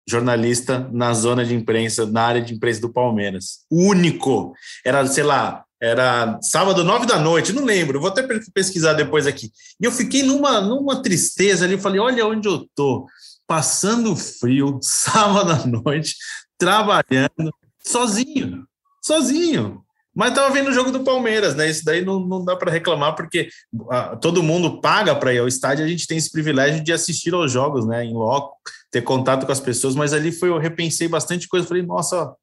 jornalista 0.07 0.87
na 0.91 1.13
zona 1.13 1.43
de 1.43 1.53
imprensa, 1.53 2.05
na 2.05 2.23
área 2.23 2.41
de 2.41 2.53
imprensa 2.53 2.79
do 2.79 2.93
Palmeiras. 2.93 3.65
O 3.69 3.89
único. 3.89 4.53
Era, 4.85 5.05
sei 5.07 5.23
lá, 5.23 5.65
era 5.81 6.39
sábado, 6.41 6.83
nove 6.83 7.05
da 7.05 7.19
noite, 7.19 7.53
não 7.53 7.63
lembro, 7.63 7.99
vou 7.99 8.09
até 8.09 8.23
pesquisar 8.53 8.93
depois 8.93 9.27
aqui. 9.27 9.51
E 9.79 9.85
eu 9.85 9.91
fiquei 9.91 10.23
numa, 10.23 10.59
numa 10.59 11.01
tristeza 11.01 11.65
ali, 11.65 11.77
falei, 11.77 11.99
olha 11.99 12.25
onde 12.25 12.47
eu 12.47 12.67
tô, 12.75 13.05
passando 13.45 14.15
frio, 14.15 14.79
sábado 14.83 15.51
à 15.51 15.65
noite, 15.65 16.15
trabalhando, 16.57 17.53
sozinho, 17.83 18.65
sozinho. 19.01 19.83
Mas 20.15 20.29
estava 20.29 20.51
vendo 20.51 20.71
o 20.71 20.73
jogo 20.73 20.91
do 20.91 21.03
Palmeiras, 21.03 21.53
né? 21.53 21.69
Isso 21.69 21.85
daí 21.85 22.03
não, 22.03 22.19
não 22.19 22.43
dá 22.43 22.55
para 22.55 22.71
reclamar, 22.71 23.15
porque 23.15 23.49
ah, 23.91 24.15
todo 24.15 24.41
mundo 24.41 24.81
paga 24.81 25.15
para 25.15 25.31
ir 25.31 25.37
ao 25.37 25.47
estádio, 25.47 25.85
a 25.85 25.87
gente 25.87 26.07
tem 26.07 26.17
esse 26.17 26.31
privilégio 26.31 26.83
de 26.83 26.91
assistir 26.91 27.35
aos 27.35 27.51
jogos, 27.51 27.85
né? 27.85 28.03
Em 28.03 28.15
loco, 28.15 28.57
ter 28.89 29.03
contato 29.03 29.45
com 29.45 29.51
as 29.51 29.59
pessoas, 29.59 29.93
mas 29.93 30.13
ali 30.13 30.31
foi, 30.31 30.49
eu 30.49 30.57
repensei 30.57 31.07
bastante 31.07 31.47
coisa, 31.47 31.67
falei, 31.67 31.83
nossa, 31.83 32.33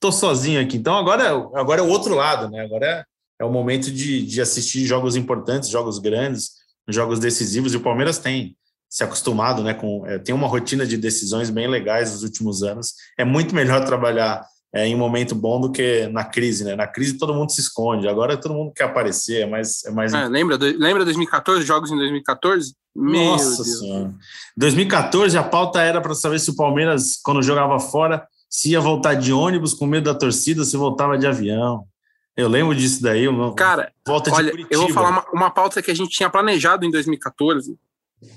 tô 0.00 0.12
sozinho 0.12 0.60
aqui. 0.60 0.76
Então 0.76 0.96
agora, 0.96 1.30
agora 1.54 1.80
é 1.80 1.84
o 1.84 1.88
outro 1.88 2.14
lado, 2.14 2.50
né? 2.50 2.64
Agora 2.64 2.86
é, 2.86 3.04
é 3.40 3.44
o 3.44 3.50
momento 3.50 3.90
de, 3.90 4.24
de 4.24 4.40
assistir 4.40 4.86
jogos 4.86 5.16
importantes, 5.16 5.68
jogos 5.68 5.98
grandes, 5.98 6.52
jogos 6.88 7.18
decisivos, 7.18 7.74
e 7.74 7.76
o 7.76 7.82
Palmeiras 7.82 8.18
tem 8.18 8.56
se 8.88 9.02
acostumado, 9.02 9.62
né? 9.62 9.74
Com, 9.74 10.06
é, 10.06 10.18
tem 10.18 10.34
uma 10.34 10.46
rotina 10.46 10.86
de 10.86 10.96
decisões 10.96 11.50
bem 11.50 11.68
legais 11.68 12.12
nos 12.12 12.22
últimos 12.22 12.62
anos. 12.62 12.94
É 13.18 13.24
muito 13.24 13.54
melhor 13.54 13.84
trabalhar 13.84 14.44
é, 14.72 14.86
em 14.86 14.94
um 14.94 14.98
momento 14.98 15.34
bom 15.34 15.60
do 15.60 15.72
que 15.72 16.06
na 16.08 16.24
crise, 16.24 16.64
né? 16.64 16.76
Na 16.76 16.86
crise 16.86 17.18
todo 17.18 17.34
mundo 17.34 17.50
se 17.50 17.60
esconde, 17.60 18.08
agora 18.08 18.36
todo 18.36 18.54
mundo 18.54 18.72
quer 18.74 18.84
aparecer, 18.84 19.42
é 19.42 19.46
mais. 19.46 19.84
É 19.84 19.90
mais... 19.90 20.12
É, 20.12 20.28
lembra, 20.28 20.56
lembra 20.56 21.04
2014, 21.04 21.64
jogos 21.64 21.90
em 21.90 21.96
2014? 21.96 22.74
Meu 22.94 23.24
Nossa 23.24 23.62
Deus. 23.62 23.78
Senhora. 23.78 24.14
2014 24.56 25.36
a 25.36 25.42
pauta 25.42 25.80
era 25.82 26.00
para 26.00 26.14
saber 26.14 26.38
se 26.38 26.50
o 26.50 26.56
Palmeiras, 26.56 27.18
quando 27.22 27.42
jogava 27.42 27.78
fora, 27.78 28.26
se 28.56 28.70
ia 28.70 28.80
voltar 28.80 29.12
de 29.12 29.34
ônibus 29.34 29.74
com 29.74 29.84
medo 29.84 30.04
da 30.04 30.18
torcida, 30.18 30.64
se 30.64 30.78
voltava 30.78 31.18
de 31.18 31.26
avião. 31.26 31.86
Eu 32.34 32.48
lembro 32.48 32.74
disso 32.74 33.02
daí. 33.02 33.28
Uma, 33.28 33.54
Cara, 33.54 33.92
volta 34.06 34.32
olha, 34.32 34.50
eu 34.70 34.80
vou 34.80 34.90
falar 34.94 35.10
uma, 35.10 35.26
uma 35.30 35.50
pauta 35.50 35.82
que 35.82 35.90
a 35.90 35.94
gente 35.94 36.08
tinha 36.08 36.30
planejado 36.30 36.86
em 36.86 36.90
2014, 36.90 37.78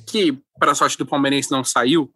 que, 0.05 0.37
para 0.59 0.75
sorte 0.75 0.97
do 0.97 1.05
Palmeirense, 1.05 1.49
não 1.49 1.63
saiu, 1.63 2.13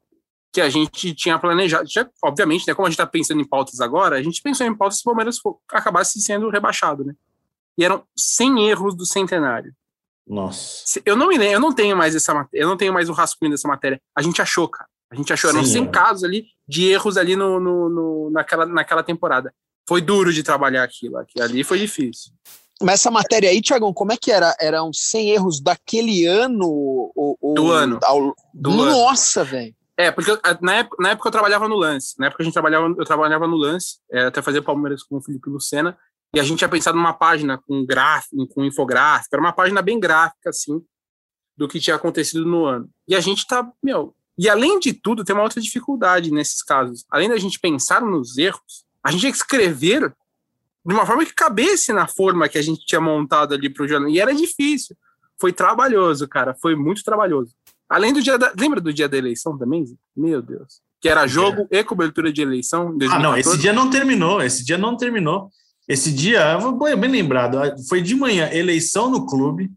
que 0.51 0.59
a 0.59 0.69
gente 0.69 1.15
tinha 1.15 1.39
planejado. 1.39 1.87
Já, 1.89 2.05
obviamente, 2.21 2.67
né, 2.67 2.73
como 2.73 2.87
a 2.87 2.89
gente 2.89 2.99
está 2.99 3.07
pensando 3.07 3.39
em 3.39 3.47
pautas 3.47 3.79
agora, 3.79 4.17
a 4.17 4.21
gente 4.21 4.41
pensou 4.41 4.67
em 4.67 4.75
pautas 4.75 4.97
se 4.97 5.03
o 5.03 5.05
Palmeiras 5.05 5.39
for, 5.39 5.57
acabasse 5.71 6.19
sendo 6.19 6.49
rebaixado, 6.49 7.05
né? 7.05 7.13
E 7.77 7.85
eram 7.85 8.03
100 8.17 8.67
erros 8.67 8.95
do 8.97 9.05
centenário. 9.05 9.73
Nossa. 10.27 11.01
Eu 11.05 11.15
não 11.15 11.29
me 11.29 11.37
lembro, 11.37 11.53
eu 11.53 11.59
não 11.61 11.71
tenho 11.71 11.95
mais 11.95 12.13
essa 12.13 12.49
eu 12.51 12.67
não 12.67 12.75
tenho 12.75 12.91
mais 12.91 13.07
o 13.07 13.13
rascunho 13.13 13.51
dessa 13.51 13.65
matéria. 13.65 14.01
A 14.13 14.21
gente 14.21 14.41
achou, 14.41 14.67
cara. 14.67 14.89
A 15.13 15.15
gente 15.15 15.31
achou, 15.31 15.51
eram 15.51 15.63
100 15.63 15.83
é. 15.83 15.87
casos 15.87 16.23
ali 16.23 16.47
de 16.67 16.89
erros 16.89 17.17
ali 17.17 17.35
no, 17.35 17.59
no, 17.59 17.89
no, 17.89 18.29
naquela, 18.31 18.65
naquela 18.65 19.03
temporada. 19.03 19.53
Foi 19.87 20.01
duro 20.01 20.33
de 20.33 20.41
trabalhar 20.41 20.83
aquilo, 20.83 21.17
aquilo 21.17 21.45
ali 21.45 21.63
foi 21.63 21.77
difícil. 21.77 22.31
Mas 22.81 22.95
essa 22.95 23.11
matéria 23.11 23.49
aí, 23.49 23.61
Tiagão, 23.61 23.93
como 23.93 24.11
é 24.11 24.17
que 24.17 24.31
era? 24.31 24.55
Eram 24.59 24.91
100 24.91 25.29
erros 25.29 25.61
daquele 25.61 26.25
ano? 26.25 26.65
Ou, 27.15 27.37
ou 27.39 27.53
do 27.53 27.71
ano. 27.71 27.99
Ao... 28.03 28.33
Do 28.53 28.71
Nossa, 28.71 29.43
velho. 29.43 29.75
É, 29.95 30.09
porque 30.11 30.31
eu, 30.31 30.39
na, 30.59 30.77
época, 30.77 30.97
na 30.99 31.09
época 31.11 31.27
eu 31.27 31.31
trabalhava 31.31 31.69
no 31.69 31.75
lance. 31.75 32.15
Na 32.17 32.25
época 32.25 32.41
a 32.41 32.45
gente 32.45 32.53
trabalhava, 32.53 32.87
eu 32.87 33.05
trabalhava 33.05 33.47
no 33.47 33.55
lance, 33.55 33.99
é, 34.11 34.23
até 34.23 34.41
fazer 34.41 34.63
Palmeiras 34.63 35.03
com 35.03 35.17
o 35.17 35.21
Felipe 35.21 35.47
Lucena, 35.49 35.95
e 36.35 36.39
a 36.39 36.43
gente 36.43 36.57
tinha 36.57 36.69
pensado 36.69 36.97
numa 36.97 37.13
página 37.13 37.59
com 37.59 37.85
gráfico, 37.85 38.47
com 38.47 38.65
infográfico, 38.65 39.35
era 39.35 39.41
uma 39.41 39.53
página 39.53 39.83
bem 39.83 39.99
gráfica, 39.99 40.49
assim, 40.49 40.81
do 41.55 41.67
que 41.67 41.79
tinha 41.79 41.95
acontecido 41.95 42.43
no 42.43 42.65
ano. 42.65 42.89
E 43.07 43.15
a 43.15 43.19
gente 43.19 43.45
tá, 43.45 43.71
meu. 43.83 44.15
E 44.37 44.49
além 44.49 44.79
de 44.79 44.93
tudo, 44.93 45.23
tem 45.23 45.35
uma 45.35 45.43
outra 45.43 45.61
dificuldade 45.61 46.31
nesses 46.31 46.63
casos. 46.63 47.05
Além 47.09 47.29
da 47.29 47.37
gente 47.37 47.59
pensar 47.59 48.01
nos 48.01 48.37
erros, 48.37 48.85
a 49.03 49.11
gente 49.11 49.21
tinha 49.21 49.31
que 49.31 49.37
escrever 49.37 50.13
de 50.85 50.93
uma 50.93 51.05
forma 51.05 51.25
que 51.25 51.33
cabesse 51.33 51.93
na 51.93 52.07
forma 52.07 52.49
que 52.49 52.57
a 52.57 52.61
gente 52.61 52.85
tinha 52.85 52.99
montado 52.99 53.53
ali 53.53 53.69
para 53.69 53.83
o 53.83 53.87
jornal. 53.87 54.09
E 54.09 54.19
era 54.19 54.33
difícil. 54.33 54.95
Foi 55.39 55.53
trabalhoso, 55.53 56.27
cara. 56.27 56.55
Foi 56.61 56.75
muito 56.75 57.03
trabalhoso. 57.03 57.53
Além 57.89 58.13
do 58.13 58.21
dia 58.21 58.37
da. 58.37 58.51
Lembra 58.57 58.81
do 58.81 58.93
dia 58.93 59.07
da 59.07 59.17
eleição 59.17 59.57
também? 59.57 59.85
Meu 60.15 60.41
Deus. 60.41 60.81
Que 60.99 61.09
era 61.09 61.27
jogo 61.27 61.67
é. 61.69 61.79
e 61.79 61.83
cobertura 61.83 62.31
de 62.31 62.41
eleição. 62.41 62.97
Ah, 63.11 63.19
não, 63.19 63.37
esse 63.37 63.57
dia 63.57 63.73
não 63.73 63.89
terminou. 63.89 64.41
Esse 64.41 64.63
dia 64.63 64.77
não 64.77 64.95
terminou. 64.97 65.49
Esse 65.87 66.13
dia, 66.13 66.57
bem 66.97 67.11
lembrado, 67.11 67.59
foi 67.89 68.01
de 68.01 68.15
manhã, 68.15 68.49
eleição 68.53 69.09
no 69.09 69.25
clube, 69.25 69.69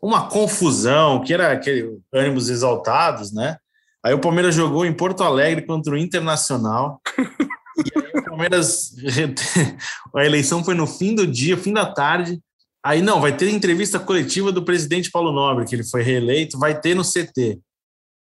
uma 0.00 0.28
confusão, 0.28 1.22
que 1.22 1.34
era 1.34 1.52
aquele 1.52 2.00
ânimos 2.10 2.48
exaltados, 2.48 3.32
né? 3.32 3.58
Aí 4.06 4.14
o 4.14 4.20
Palmeiras 4.20 4.54
jogou 4.54 4.86
em 4.86 4.92
Porto 4.92 5.24
Alegre 5.24 5.66
contra 5.66 5.92
o 5.92 5.98
Internacional. 5.98 7.00
e 7.18 7.98
aí 7.98 8.12
o 8.14 8.24
Palmeiras. 8.24 8.94
a 10.14 10.24
eleição 10.24 10.62
foi 10.62 10.76
no 10.76 10.86
fim 10.86 11.12
do 11.12 11.26
dia, 11.26 11.56
fim 11.56 11.72
da 11.72 11.84
tarde. 11.92 12.40
Aí 12.84 13.02
não, 13.02 13.20
vai 13.20 13.36
ter 13.36 13.50
entrevista 13.50 13.98
coletiva 13.98 14.52
do 14.52 14.64
presidente 14.64 15.10
Paulo 15.10 15.32
Nobre, 15.32 15.64
que 15.64 15.74
ele 15.74 15.82
foi 15.82 16.04
reeleito, 16.04 16.56
vai 16.56 16.80
ter 16.80 16.94
no 16.94 17.02
CT. 17.02 17.58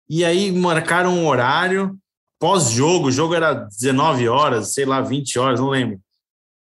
E 0.09 0.25
aí 0.25 0.53
marcaram 0.53 1.19
um 1.19 1.27
horário 1.27 1.99
pós-jogo, 2.39 3.09
o 3.09 3.13
jogo 3.13 3.35
era 3.35 3.53
19 3.53 4.29
horas, 4.29 4.75
sei 4.75 4.85
lá, 4.85 5.01
20 5.01 5.37
horas, 5.41 5.59
não 5.59 5.71
lembro. 5.71 5.99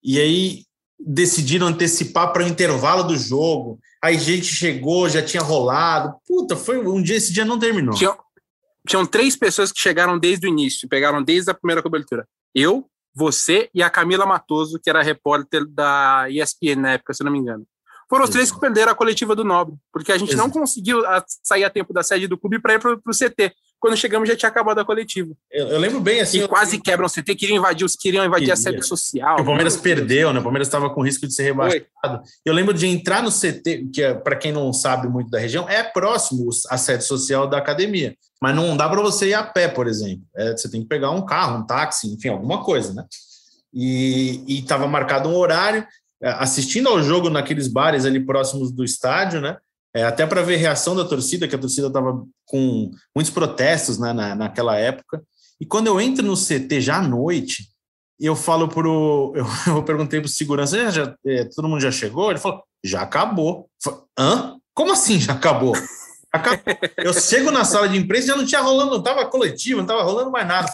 E 0.01 0.21
aí 0.21 0.63
decidiram 0.97 1.67
antecipar 1.67 2.31
para 2.31 2.45
o 2.45 2.47
intervalo 2.47 3.03
do 3.03 3.17
jogo. 3.17 3.77
Aí 4.01 4.17
gente 4.17 4.45
chegou, 4.45 5.09
já 5.09 5.21
tinha 5.21 5.43
rolado. 5.43 6.15
Puta, 6.25 6.55
foi 6.55 6.77
um 6.77 7.03
dia, 7.03 7.17
esse 7.17 7.33
dia 7.33 7.43
não 7.43 7.59
terminou. 7.59 7.93
Tinham, 7.93 8.15
tinham 8.87 9.05
três 9.05 9.35
pessoas 9.35 9.71
que 9.71 9.79
chegaram 9.79 10.17
desde 10.17 10.47
o 10.47 10.49
início, 10.49 10.89
pegaram 10.89 11.21
desde 11.21 11.51
a 11.51 11.53
primeira 11.53 11.81
cobertura. 11.81 12.27
Eu, 12.53 12.89
você 13.13 13.69
e 13.73 13.83
a 13.83 13.89
Camila 13.89 14.25
Matoso, 14.25 14.79
que 14.81 14.89
era 14.89 15.01
repórter 15.01 15.65
da 15.67 16.27
ESPN 16.29 16.81
na 16.81 16.91
época, 16.93 17.13
se 17.13 17.23
não 17.23 17.31
me 17.31 17.39
engano. 17.39 17.65
Foram 18.11 18.25
os 18.25 18.29
três 18.29 18.51
que 18.51 18.59
perderam 18.59 18.91
a 18.91 18.95
coletiva 18.95 19.33
do 19.33 19.45
Nobre, 19.45 19.73
porque 19.89 20.11
a 20.11 20.17
gente 20.17 20.33
Exato. 20.33 20.45
não 20.45 20.53
conseguiu 20.53 21.01
sair 21.41 21.63
a 21.63 21.69
tempo 21.69 21.93
da 21.93 22.03
sede 22.03 22.27
do 22.27 22.37
clube 22.37 22.59
para 22.59 22.73
ir 22.73 22.79
para 22.81 22.91
o 22.91 23.17
CT. 23.17 23.53
Quando 23.79 23.95
chegamos 23.95 24.27
já 24.27 24.35
tinha 24.35 24.49
acabado 24.49 24.79
a 24.79 24.85
coletiva. 24.85 25.33
Eu, 25.49 25.69
eu 25.69 25.79
lembro 25.79 26.01
bem 26.01 26.19
assim. 26.19 26.43
E 26.43 26.47
quase 26.47 26.77
quebram 26.77 27.07
o 27.07 27.09
CT, 27.09 27.33
queriam 27.35 27.55
invadir, 27.55 27.85
os 27.85 27.95
queriam 27.95 28.25
invadir 28.25 28.47
Queria. 28.47 28.53
a 28.53 28.57
sede 28.57 28.85
social. 28.85 29.39
o 29.39 29.45
Palmeiras 29.45 29.77
perdeu, 29.77 30.33
né? 30.33 30.41
O 30.41 30.43
Palmeiras 30.43 30.67
estava 30.67 30.89
com 30.89 31.01
risco 31.01 31.25
de 31.25 31.33
ser 31.33 31.43
rebaixado. 31.43 31.85
Foi. 32.03 32.19
Eu 32.45 32.53
lembro 32.53 32.73
de 32.73 32.85
entrar 32.85 33.23
no 33.23 33.31
CT, 33.31 33.87
que 33.93 34.03
é, 34.03 34.13
para 34.13 34.35
quem 34.35 34.51
não 34.51 34.73
sabe 34.73 35.07
muito 35.07 35.31
da 35.31 35.39
região, 35.39 35.69
é 35.69 35.81
próximo 35.81 36.49
a 36.69 36.77
sede 36.77 37.05
social 37.05 37.47
da 37.47 37.59
academia. 37.59 38.13
Mas 38.41 38.53
não 38.53 38.75
dá 38.75 38.89
para 38.89 39.01
você 39.01 39.29
ir 39.29 39.35
a 39.35 39.43
pé, 39.43 39.69
por 39.69 39.87
exemplo. 39.87 40.25
É, 40.35 40.51
você 40.51 40.69
tem 40.69 40.81
que 40.81 40.89
pegar 40.89 41.11
um 41.11 41.25
carro, 41.25 41.59
um 41.59 41.65
táxi, 41.65 42.13
enfim, 42.13 42.27
alguma 42.27 42.61
coisa, 42.61 42.93
né? 42.93 43.05
E 43.73 44.43
estava 44.59 44.85
marcado 44.85 45.29
um 45.29 45.35
horário, 45.37 45.87
assistindo 46.23 46.89
ao 46.89 47.01
jogo 47.01 47.29
naqueles 47.29 47.67
bares 47.67 48.05
ali 48.05 48.19
próximos 48.19 48.71
do 48.71 48.83
estádio, 48.83 49.41
né? 49.41 49.57
É, 49.93 50.03
até 50.03 50.25
para 50.25 50.41
ver 50.41 50.55
a 50.55 50.59
reação 50.59 50.95
da 50.95 51.03
torcida, 51.03 51.47
que 51.47 51.55
a 51.55 51.59
torcida 51.59 51.87
estava 51.87 52.23
com 52.45 52.91
muitos 53.13 53.31
protestos 53.31 53.97
né, 53.99 54.13
na, 54.13 54.35
naquela 54.35 54.77
época. 54.77 55.21
E 55.59 55.65
quando 55.65 55.87
eu 55.87 55.99
entro 55.99 56.25
no 56.25 56.35
CT 56.35 56.79
já 56.79 56.97
à 56.97 57.01
noite, 57.01 57.65
eu 58.19 58.35
falo 58.35 58.67
pro. 58.67 59.33
Eu, 59.35 59.45
eu 59.75 59.83
perguntei 59.83 60.21
para 60.21 60.27
o 60.27 60.29
segurança: 60.29 60.77
já, 60.77 60.89
já, 60.89 61.15
é, 61.25 61.45
todo 61.45 61.67
mundo 61.67 61.81
já 61.81 61.91
chegou? 61.91 62.29
Ele 62.29 62.39
falou: 62.39 62.63
já 62.83 63.01
acabou. 63.01 63.67
Falei, 63.83 63.99
Hã? 64.17 64.57
Como 64.73 64.93
assim 64.93 65.19
já 65.19 65.33
acabou? 65.33 65.73
Eu 66.97 67.13
chego 67.13 67.51
na 67.51 67.65
sala 67.65 67.89
de 67.89 67.97
imprensa 67.97 68.27
já 68.27 68.35
não 68.35 68.45
tinha 68.45 68.61
rolando, 68.61 68.91
não 68.91 68.99
estava 68.99 69.25
coletivo, 69.25 69.77
não 69.77 69.83
estava 69.83 70.03
rolando 70.03 70.31
mais 70.31 70.47
nada. 70.47 70.71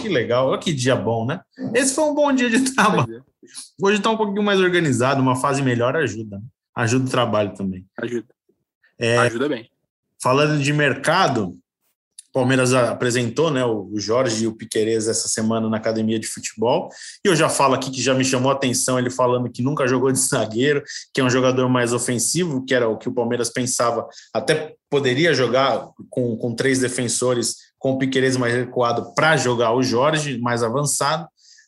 Que 0.00 0.08
legal, 0.08 0.48
olha 0.48 0.58
que 0.58 0.72
dia 0.72 0.94
bom, 0.94 1.24
né? 1.24 1.40
Esse 1.74 1.94
foi 1.94 2.04
um 2.04 2.14
bom 2.14 2.32
dia 2.32 2.50
de 2.50 2.74
trabalho. 2.74 3.24
Hoje 3.80 3.98
está 3.98 4.10
um 4.10 4.16
pouquinho 4.16 4.42
mais 4.42 4.60
organizado, 4.60 5.20
uma 5.22 5.34
fase 5.34 5.62
melhor 5.62 5.96
ajuda. 5.96 6.40
Ajuda 6.74 7.06
o 7.06 7.10
trabalho 7.10 7.54
também. 7.54 7.86
Ajuda. 7.98 8.28
É, 8.98 9.18
ajuda 9.18 9.48
bem. 9.48 9.70
Falando 10.22 10.62
de 10.62 10.72
mercado, 10.72 11.58
Palmeiras 12.32 12.72
apresentou 12.72 13.50
né, 13.50 13.64
o 13.64 13.92
Jorge 13.96 14.44
e 14.44 14.46
o 14.46 14.54
Piquerez 14.54 15.06
essa 15.06 15.28
semana 15.28 15.68
na 15.68 15.76
academia 15.76 16.18
de 16.18 16.26
futebol. 16.26 16.88
E 17.24 17.28
eu 17.28 17.36
já 17.36 17.48
falo 17.48 17.74
aqui 17.74 17.90
que 17.90 18.00
já 18.00 18.14
me 18.14 18.24
chamou 18.24 18.50
a 18.50 18.54
atenção 18.54 18.98
ele 18.98 19.10
falando 19.10 19.50
que 19.50 19.62
nunca 19.62 19.86
jogou 19.86 20.10
de 20.10 20.18
zagueiro, 20.20 20.82
que 21.12 21.20
é 21.20 21.24
um 21.24 21.30
jogador 21.30 21.68
mais 21.68 21.92
ofensivo, 21.92 22.64
que 22.64 22.74
era 22.74 22.88
o 22.88 22.96
que 22.96 23.08
o 23.08 23.14
Palmeiras 23.14 23.50
pensava. 23.50 24.08
Até 24.32 24.74
poderia 24.88 25.34
jogar 25.34 25.88
com, 26.08 26.36
com 26.36 26.54
três 26.54 26.78
defensores, 26.78 27.56
com 27.78 27.92
o 27.92 27.98
Piquerez 27.98 28.36
mais 28.36 28.54
recuado 28.54 29.14
para 29.14 29.36
jogar 29.36 29.74
o 29.74 29.82
Jorge 29.82 30.38
mais 30.38 30.62
avançado. 30.62 31.26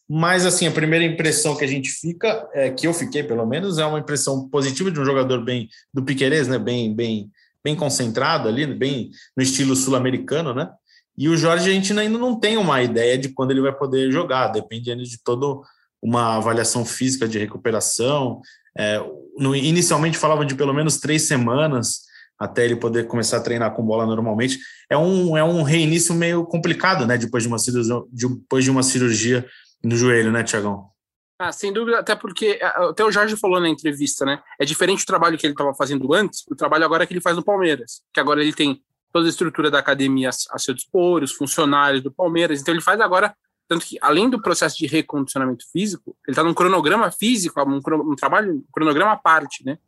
Mas, 0.09 0.45
assim, 0.45 0.67
a 0.67 0.71
primeira 0.71 1.05
impressão 1.05 1.57
que 1.57 1.65
a 1.65 1.69
gente 1.69 1.89
fica, 1.89 2.47
é, 2.53 2.71
que 2.71 2.87
eu 2.87 2.93
fiquei 2.93 3.23
pelo 3.23 3.47
menos, 3.47 3.79
é 3.79 3.87
uma 3.87 3.99
impressão 3.99 4.49
positiva 4.49 4.91
de 4.91 5.01
um 5.01 5.05
jogador 5.05 5.43
bem 5.43 5.69
do 5.93 6.03
Piquerez, 6.03 6.47
né? 6.47 6.59
Bem, 6.59 6.95
bem, 6.95 7.31
bem 7.65 7.75
concentrado 7.75 8.49
ali, 8.49 8.67
bem 8.67 9.11
no 9.37 9.43
estilo 9.43 9.75
sul-americano, 9.75 10.53
né? 10.53 10.71
E 11.17 11.29
o 11.29 11.37
Jorge, 11.37 11.71
a 11.71 11.73
gente 11.73 11.99
ainda 11.99 12.19
não 12.19 12.39
tem 12.39 12.57
uma 12.57 12.83
ideia 12.83 13.17
de 13.17 13.31
quando 13.31 13.53
ele 13.53 13.61
vai 13.61 13.73
poder 13.73 14.11
jogar, 14.13 14.49
depende 14.49 14.95
de 14.97 15.23
toda 15.23 15.61
uma 16.03 16.37
avaliação 16.37 16.85
física 16.85 17.27
de 17.27 17.39
recuperação. 17.39 18.41
É, 18.77 19.01
no, 19.39 19.55
inicialmente 19.55 20.19
falavam 20.19 20.45
de 20.45 20.55
pelo 20.55 20.75
menos 20.75 20.99
três 20.99 21.23
semanas 21.23 22.01
até 22.39 22.65
ele 22.65 22.77
poder 22.77 23.07
começar 23.07 23.37
a 23.37 23.41
treinar 23.41 23.75
com 23.75 23.85
bola 23.85 24.05
normalmente. 24.05 24.59
É 24.91 24.99
um, 24.99 25.37
é 25.37 25.45
um 25.45 25.63
reinício 25.63 26.15
meio 26.15 26.45
complicado, 26.45 27.07
né? 27.07 27.17
Depois 27.17 27.45
de 27.45 27.49
uma 27.49 27.59
cirurgia, 27.59 28.03
depois 28.13 28.65
de 28.65 28.71
uma 28.71 28.83
cirurgia 28.83 29.47
no 29.83 29.97
joelho, 29.97 30.33
né, 30.33 30.43
Tiagão? 30.43 30.94
Ah, 31.39 31.51
sem 31.51 31.73
dúvida, 31.73 31.99
até 31.99 32.15
porque 32.15 32.61
até 32.63 33.05
o 33.05 33.11
Jorge 33.11 33.37
falou 33.37 33.59
na 33.61 33.69
entrevista, 33.69 34.25
né? 34.25 34.41
É 34.59 34.65
diferente 34.65 35.03
o 35.03 35.07
trabalho 35.07 35.37
que 35.37 35.45
ele 35.45 35.53
estava 35.53 35.75
fazendo 35.75 36.13
antes, 36.15 36.45
o 36.49 36.55
trabalho 36.55 36.85
agora 36.85 37.07
que 37.07 37.13
ele 37.13 37.21
faz 37.21 37.37
no 37.37 37.43
Palmeiras, 37.43 38.03
que 38.13 38.21
agora 38.21 38.41
ele 38.41 38.53
tem 38.53 38.81
toda 39.13 39.27
a 39.27 39.31
estrutura 39.31 39.71
da 39.71 39.81
academia 39.81 40.29
a 40.29 40.59
seu 40.59 40.75
dispor, 40.75 41.23
os 41.23 41.33
funcionários 41.33 42.03
do 42.03 42.11
Palmeiras, 42.11 42.61
então 42.61 42.73
ele 42.73 42.81
faz 42.81 43.01
agora, 43.01 43.35
tanto 43.69 43.85
que 43.85 43.99
além 44.01 44.31
do 44.31 44.41
processo 44.41 44.77
de 44.79 44.87
recondicionamento 44.87 45.65
físico, 45.73 46.17
ele 46.27 46.33
está 46.33 46.43
num 46.45 46.55
cronograma 46.55 47.11
físico, 47.11 47.61
um, 47.63 47.81
um 48.13 48.17
trabalho, 48.17 48.55
um 48.55 48.65
cronograma 48.73 49.13
à 49.13 49.17
parte, 49.17 49.65
né? 49.65 49.79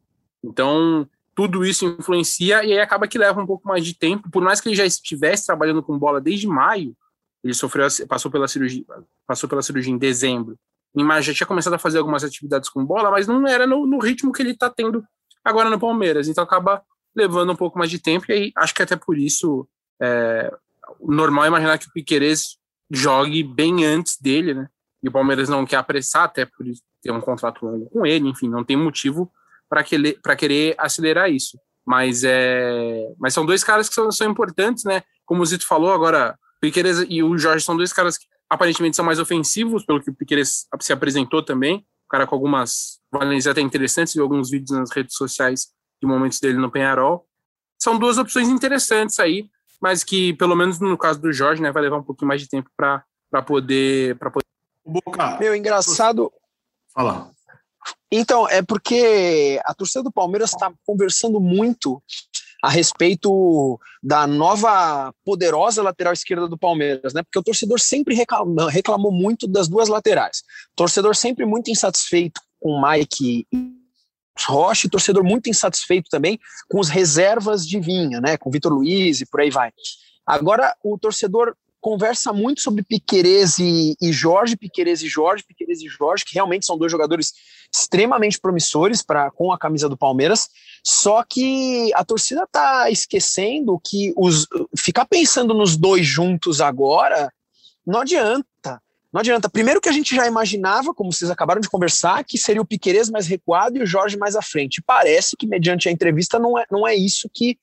Então, 0.42 1.08
tudo 1.34 1.64
isso 1.64 1.84
influencia 1.84 2.64
e 2.64 2.72
aí 2.72 2.80
acaba 2.80 3.06
que 3.06 3.18
leva 3.18 3.40
um 3.40 3.46
pouco 3.46 3.68
mais 3.68 3.84
de 3.84 3.96
tempo, 3.96 4.30
por 4.30 4.42
mais 4.42 4.60
que 4.60 4.68
ele 4.68 4.76
já 4.76 4.86
estivesse 4.86 5.46
trabalhando 5.46 5.82
com 5.82 5.98
bola 5.98 6.20
desde 6.20 6.46
maio, 6.46 6.96
ele 7.44 7.54
sofreu, 7.54 7.86
passou 8.08 8.30
pela 8.30 8.48
cirurgia, 8.48 8.84
passou 9.26 9.48
pela 9.48 9.62
cirurgia 9.62 9.92
em 9.92 9.98
dezembro. 9.98 10.58
Em 10.96 11.22
já 11.22 11.34
tinha 11.34 11.46
começado 11.46 11.74
a 11.74 11.78
fazer 11.78 11.98
algumas 11.98 12.24
atividades 12.24 12.70
com 12.70 12.84
bola, 12.84 13.10
mas 13.10 13.26
não 13.26 13.46
era 13.46 13.66
no, 13.66 13.86
no 13.86 13.98
ritmo 13.98 14.32
que 14.32 14.42
ele 14.42 14.52
está 14.52 14.70
tendo 14.70 15.04
agora 15.44 15.68
no 15.68 15.78
Palmeiras. 15.78 16.26
Então 16.26 16.42
acaba 16.42 16.82
levando 17.14 17.52
um 17.52 17.56
pouco 17.56 17.78
mais 17.78 17.90
de 17.90 17.98
tempo. 17.98 18.24
E 18.28 18.32
aí, 18.32 18.52
acho 18.56 18.74
que 18.74 18.82
até 18.82 18.96
por 18.96 19.18
isso 19.18 19.68
é 20.00 20.50
normal 21.00 21.44
é 21.44 21.48
imaginar 21.48 21.78
que 21.78 21.88
o 21.88 21.92
Piqueires 21.92 22.58
jogue 22.90 23.42
bem 23.42 23.84
antes 23.84 24.16
dele, 24.20 24.54
né? 24.54 24.68
E 25.02 25.08
o 25.08 25.12
Palmeiras 25.12 25.48
não 25.48 25.66
quer 25.66 25.76
apressar, 25.76 26.24
até 26.24 26.46
por 26.46 26.64
ter 27.02 27.10
um 27.10 27.20
contrato 27.20 27.64
longo 27.64 27.88
com 27.90 28.06
ele, 28.06 28.28
enfim, 28.28 28.48
não 28.48 28.64
tem 28.64 28.76
motivo 28.76 29.30
para 29.68 29.82
querer, 29.84 30.18
querer 30.38 30.74
acelerar 30.78 31.30
isso. 31.30 31.58
Mas, 31.84 32.24
é, 32.24 33.14
mas 33.18 33.34
são 33.34 33.46
dois 33.46 33.62
caras 33.62 33.88
que 33.88 33.94
são, 33.94 34.10
são 34.10 34.28
importantes, 34.28 34.84
né? 34.84 35.02
Como 35.24 35.42
o 35.42 35.46
Zito 35.46 35.66
falou, 35.66 35.92
agora 35.92 36.38
Piqueires 36.60 37.04
e 37.08 37.22
o 37.22 37.36
Jorge 37.38 37.64
são 37.64 37.76
dois 37.76 37.92
caras 37.92 38.18
que 38.18 38.26
aparentemente 38.48 38.96
são 38.96 39.04
mais 39.04 39.18
ofensivos, 39.18 39.84
pelo 39.84 40.00
que 40.00 40.10
o 40.10 40.14
Piqueires 40.14 40.66
se 40.80 40.92
apresentou 40.92 41.42
também. 41.42 41.86
O 42.06 42.08
cara 42.08 42.26
com 42.26 42.34
algumas 42.34 43.00
valências 43.10 43.50
até 43.50 43.60
interessantes, 43.60 44.14
e 44.14 44.20
alguns 44.20 44.50
vídeos 44.50 44.70
nas 44.78 44.90
redes 44.90 45.16
sociais 45.16 45.72
de 46.00 46.06
momentos 46.06 46.38
dele 46.38 46.58
no 46.58 46.70
Penharol. 46.70 47.26
São 47.78 47.98
duas 47.98 48.18
opções 48.18 48.48
interessantes 48.48 49.18
aí, 49.18 49.50
mas 49.80 50.04
que, 50.04 50.32
pelo 50.34 50.54
menos 50.54 50.78
no 50.78 50.96
caso 50.96 51.20
do 51.20 51.32
Jorge, 51.32 51.60
né, 51.60 51.72
vai 51.72 51.82
levar 51.82 51.98
um 51.98 52.02
pouquinho 52.02 52.28
mais 52.28 52.40
de 52.40 52.48
tempo 52.48 52.70
para 52.76 53.04
poder, 53.44 54.16
poder. 54.18 54.46
Boca. 54.84 55.38
Meu, 55.38 55.54
engraçado. 55.54 56.32
Fala. 56.94 57.30
Então, 58.10 58.48
é 58.48 58.62
porque 58.62 59.60
a 59.64 59.74
torcida 59.74 60.02
do 60.02 60.12
Palmeiras 60.12 60.52
está 60.52 60.72
conversando 60.86 61.40
muito 61.40 62.02
a 62.62 62.70
respeito 62.70 63.78
da 64.02 64.26
nova 64.26 65.12
poderosa 65.24 65.82
lateral 65.82 66.12
esquerda 66.12 66.48
do 66.48 66.58
Palmeiras, 66.58 67.12
né? 67.12 67.22
Porque 67.22 67.38
o 67.38 67.42
torcedor 67.42 67.80
sempre 67.80 68.14
reclamou, 68.14 68.66
reclamou 68.66 69.12
muito 69.12 69.46
das 69.46 69.68
duas 69.68 69.88
laterais. 69.88 70.42
Torcedor 70.74 71.14
sempre 71.14 71.44
muito 71.44 71.70
insatisfeito 71.70 72.40
com 72.60 72.80
Mike 72.80 73.46
Rocha, 74.46 74.88
torcedor 74.88 75.24
muito 75.24 75.48
insatisfeito 75.48 76.08
também 76.10 76.38
com 76.68 76.78
os 76.78 76.88
reservas 76.88 77.66
de 77.66 77.80
Vinha, 77.80 78.20
né? 78.20 78.36
Com 78.36 78.50
Vitor 78.50 78.72
Luiz 78.72 79.20
e 79.20 79.26
por 79.26 79.40
aí 79.40 79.50
vai. 79.50 79.70
Agora 80.26 80.74
o 80.82 80.98
torcedor 80.98 81.54
conversa 81.86 82.32
muito 82.32 82.60
sobre 82.60 82.82
Piquerez 82.82 83.60
e, 83.60 83.96
e 84.02 84.12
Jorge, 84.12 84.56
Piquerez 84.56 85.02
e 85.02 85.08
Jorge, 85.08 85.44
Piquerez 85.46 85.80
e 85.82 85.88
Jorge, 85.88 86.24
que 86.24 86.34
realmente 86.34 86.66
são 86.66 86.76
dois 86.76 86.90
jogadores 86.90 87.32
extremamente 87.72 88.40
promissores 88.40 89.02
para 89.02 89.30
com 89.30 89.52
a 89.52 89.58
camisa 89.58 89.88
do 89.88 89.96
Palmeiras. 89.96 90.48
Só 90.88 91.24
que 91.24 91.92
a 91.94 92.04
torcida 92.04 92.44
está 92.44 92.88
esquecendo 92.88 93.80
que 93.84 94.14
os 94.16 94.46
ficar 94.78 95.04
pensando 95.04 95.52
nos 95.52 95.76
dois 95.76 96.06
juntos 96.06 96.60
agora 96.60 97.28
não 97.84 98.02
adianta. 98.02 98.80
Não 99.12 99.18
adianta. 99.20 99.48
Primeiro 99.48 99.80
que 99.80 99.88
a 99.88 99.92
gente 99.92 100.14
já 100.14 100.28
imaginava, 100.28 100.94
como 100.94 101.12
vocês 101.12 101.28
acabaram 101.28 101.60
de 101.60 101.68
conversar, 101.68 102.22
que 102.22 102.38
seria 102.38 102.62
o 102.62 102.66
Piquerez 102.66 103.10
mais 103.10 103.26
recuado 103.26 103.78
e 103.78 103.82
o 103.82 103.86
Jorge 103.86 104.16
mais 104.16 104.36
à 104.36 104.42
frente. 104.42 104.80
Parece 104.80 105.36
que, 105.36 105.44
mediante 105.44 105.88
a 105.88 105.92
entrevista, 105.92 106.38
não 106.38 106.56
é, 106.56 106.64
não 106.70 106.86
é 106.86 106.94
isso 106.94 107.28
que, 107.34 107.58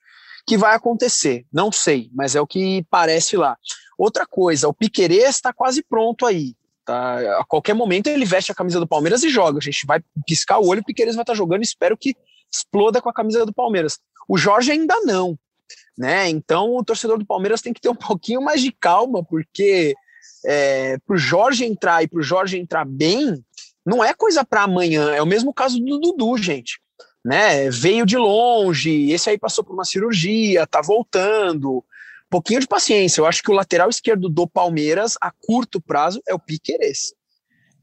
que 0.46 0.58
vai 0.58 0.76
acontecer. 0.76 1.46
Não 1.52 1.72
sei, 1.72 2.10
mas 2.14 2.36
é 2.36 2.42
o 2.42 2.48
que 2.48 2.86
parece 2.90 3.38
lá. 3.38 3.58
Outra 3.98 4.26
coisa, 4.26 4.68
o 4.68 4.74
Piquerez 4.74 5.36
está 5.36 5.54
quase 5.54 5.82
pronto 5.82 6.26
aí. 6.26 6.56
Tá? 6.84 7.40
A 7.40 7.46
qualquer 7.46 7.74
momento 7.74 8.08
ele 8.08 8.26
veste 8.26 8.52
a 8.52 8.56
camisa 8.56 8.82
do 8.82 8.88
Palmeiras 8.88 9.24
e 9.24 9.30
joga. 9.30 9.60
A 9.60 9.62
gente 9.62 9.86
vai 9.86 10.02
piscar 10.28 10.60
o 10.60 10.68
olho, 10.68 10.82
o 10.82 10.86
Piquerez 10.86 11.16
vai 11.16 11.24
estar 11.24 11.32
tá 11.34 11.38
jogando. 11.38 11.62
Espero 11.62 11.96
que 11.96 12.16
exploda 12.54 13.02
com 13.02 13.10
a 13.10 13.14
camisa 13.14 13.46
do 13.46 13.54
Palmeiras. 13.54 14.00
O 14.28 14.38
Jorge 14.38 14.72
ainda 14.72 15.00
não. 15.02 15.38
Né? 15.98 16.30
Então 16.30 16.76
o 16.76 16.84
torcedor 16.84 17.18
do 17.18 17.26
Palmeiras 17.26 17.62
tem 17.62 17.74
que 17.74 17.82
ter 17.82 17.90
um 17.90 17.96
pouquinho 17.96 18.42
mais 18.42 18.62
de 18.62 18.72
calma, 18.72 19.24
porque 19.24 19.94
é, 20.46 20.98
para 21.00 21.16
o 21.16 21.18
Jorge 21.18 21.66
entrar 21.66 22.04
e 22.04 22.08
para 22.08 22.20
o 22.20 22.24
Jorge 22.24 22.58
entrar 22.58 22.86
bem, 22.86 23.44
não 23.86 24.04
é 24.04 24.14
coisa 24.14 24.44
para 24.46 24.64
amanhã. 24.64 25.12
É 25.12 25.22
o 25.22 25.28
mesmo 25.28 25.54
caso 25.54 25.80
do 25.80 26.00
Dudu, 26.00 26.38
gente. 26.38 26.80
Né? 27.24 27.70
Veio 27.70 28.06
de 28.06 28.18
longe, 28.18 29.12
esse 29.12 29.30
aí 29.30 29.38
passou 29.38 29.64
por 29.64 29.74
uma 29.74 29.86
cirurgia, 29.86 30.68
tá 30.68 30.82
voltando 30.82 31.84
pouquinho 32.34 32.60
de 32.60 32.68
paciência. 32.68 33.22
Eu 33.22 33.28
acho 33.28 33.44
que 33.44 33.52
o 33.52 33.54
lateral 33.54 33.90
esquerdo 33.90 34.28
do 34.28 34.48
Palmeiras, 34.48 35.16
a 35.22 35.30
curto 35.30 35.80
prazo, 35.80 36.20
é 36.28 36.34
o 36.34 36.40
Piqueires. 36.40 37.14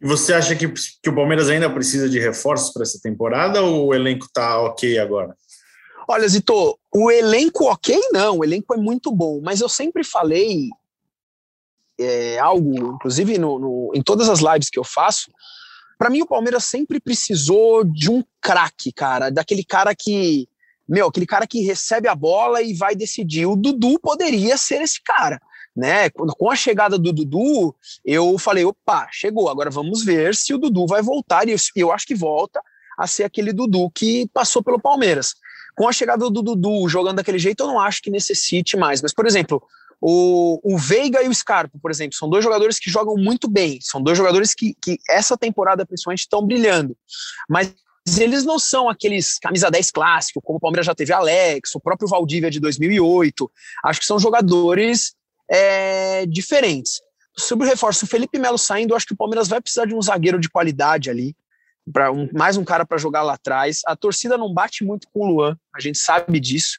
E 0.01 0.07
você 0.07 0.33
acha 0.33 0.57
que, 0.57 0.67
que 0.69 1.11
o 1.11 1.15
Palmeiras 1.15 1.49
ainda 1.51 1.69
precisa 1.69 2.09
de 2.09 2.19
reforços 2.19 2.73
para 2.73 2.83
essa 2.83 2.99
temporada 3.03 3.63
ou 3.63 3.89
o 3.89 3.95
elenco 3.95 4.27
está 4.27 4.61
ok 4.61 4.99
agora? 4.99 5.37
Olha, 6.09 6.27
Zito, 6.27 6.79
o 6.93 7.11
elenco 7.11 7.67
ok 7.67 8.01
não, 8.13 8.39
o 8.39 8.45
elenco 8.45 8.75
é 8.75 8.77
muito 8.77 9.13
bom, 9.13 9.41
mas 9.43 9.61
eu 9.61 9.69
sempre 9.69 10.03
falei, 10.03 10.69
é, 11.99 12.39
algo, 12.39 12.95
inclusive 12.95 13.39
no, 13.39 13.59
no, 13.59 13.93
em 13.95 14.03
todas 14.03 14.29
as 14.29 14.41
lives 14.41 14.71
que 14.71 14.79
eu 14.79 14.85
faço, 14.85 15.31
para 15.99 16.09
mim 16.09 16.23
o 16.23 16.27
Palmeiras 16.27 16.65
sempre 16.65 16.99
precisou 16.99 17.85
de 17.85 18.11
um 18.11 18.25
craque, 18.41 18.91
cara, 18.91 19.31
daquele 19.31 19.63
cara 19.63 19.95
que, 19.95 20.49
meu, 20.89 21.09
aquele 21.09 21.27
cara 21.27 21.47
que 21.47 21.61
recebe 21.61 22.09
a 22.09 22.15
bola 22.15 22.63
e 22.63 22.73
vai 22.73 22.97
decidir. 22.97 23.47
O 23.47 23.55
Dudu 23.55 24.01
poderia 24.01 24.57
ser 24.57 24.81
esse 24.81 25.01
cara, 25.05 25.41
né? 25.77 26.11
Com 26.11 26.51
a 26.51 26.57
chegada 26.57 26.99
do 26.99 27.13
Dudu, 27.13 27.75
eu 28.05 28.39
falei, 28.39 28.65
opa, 28.65 29.09
chegou, 29.11 29.49
agora 29.49 29.71
vamos 29.71 30.05
ver 30.05 30.35
se 30.35 30.53
o 30.53 30.59
Dudu 30.59 30.87
vai 30.87 31.03
voltar, 31.03 31.49
e 31.49 31.57
eu, 31.77 31.93
acho 31.93 32.07
que 32.07 32.15
volta 32.15 32.61
a 32.99 33.07
ser 33.07 33.25
aquele 33.25 33.53
Dudu 33.53 33.91
que 33.91 34.29
passou 34.33 34.63
pelo 34.63 34.81
Palmeiras. 34.81 35.35
Com 35.77 35.89
a 35.89 35.93
chegada 35.93 36.29
do 36.29 36.43
Dudu 36.43 36.89
jogando 36.89 37.17
daquele 37.17 37.39
jeito, 37.39 37.63
eu 37.63 37.69
não 37.69 37.81
acho 37.81 38.03
que 38.03 38.11
necessite 38.11 38.77
mais. 38.77 39.01
Mas, 39.01 39.15
por 39.15 39.27
exemplo, 39.27 39.63
o, 40.01 40.61
o 40.63 40.77
Veiga 40.77 41.23
e 41.23 41.29
o 41.29 41.35
Scarpa, 41.35 41.79
por 41.81 41.91
exemplo, 41.91 42.17
são 42.17 42.29
dois 42.29 42.43
jogadores 42.43 42.79
que 42.79 42.91
jogam 42.91 43.15
muito 43.17 43.49
bem, 43.49 43.79
são 43.81 44.03
dois 44.03 44.17
jogadores 44.19 44.55
que, 44.55 44.75
que 44.83 44.99
essa 45.09 45.37
temporada 45.37 45.87
principalmente 45.87 46.21
estão 46.21 46.45
brilhando, 46.47 46.97
mas 47.49 47.73
eles 48.19 48.45
não 48.45 48.59
são 48.59 48.89
aqueles 48.89 49.39
camisa 49.39 49.71
10 49.71 49.91
clássico, 49.91 50.41
como 50.41 50.57
o 50.57 50.61
Palmeiras 50.61 50.87
já 50.87 50.95
teve 50.95 51.13
Alex, 51.13 51.75
o 51.75 51.81
próprio 51.81 52.09
Valdívia 52.09 52.51
de 52.51 52.59
2008, 52.59 53.51
acho 53.85 54.01
que 54.01 54.07
são 54.07 54.19
jogadores 54.19 55.15
é, 55.51 56.25
diferentes. 56.27 57.01
Sobre 57.37 57.67
o 57.67 57.71
reforço, 57.71 58.05
o 58.05 58.09
Felipe 58.09 58.39
Melo 58.39 58.59
saindo, 58.59 58.95
acho 58.95 59.07
que 59.07 59.15
o 59.15 59.17
Palmeiras 59.17 59.49
vai 59.49 59.61
precisar 59.61 59.87
de 59.87 59.95
um 59.95 60.03
zagueiro 60.03 60.39
de 60.39 60.49
qualidade 60.49 61.11
ali, 61.11 61.35
para 61.93 62.13
um, 62.13 62.29
mais 62.33 62.57
um 62.57 62.65
cara 62.65 62.85
para 62.87 62.99
jogar 62.99 63.23
lá 63.23 63.35
atrás. 63.35 63.81
A 63.87 63.97
torcida 63.97 64.39
não 64.39 64.53
bate 64.53 64.85
muito 64.85 65.09
com 65.13 65.21
o 65.21 65.33
Luan, 65.33 65.57
a 65.75 65.81
gente 65.81 65.99
sabe 65.99 66.39
disso. 66.39 66.79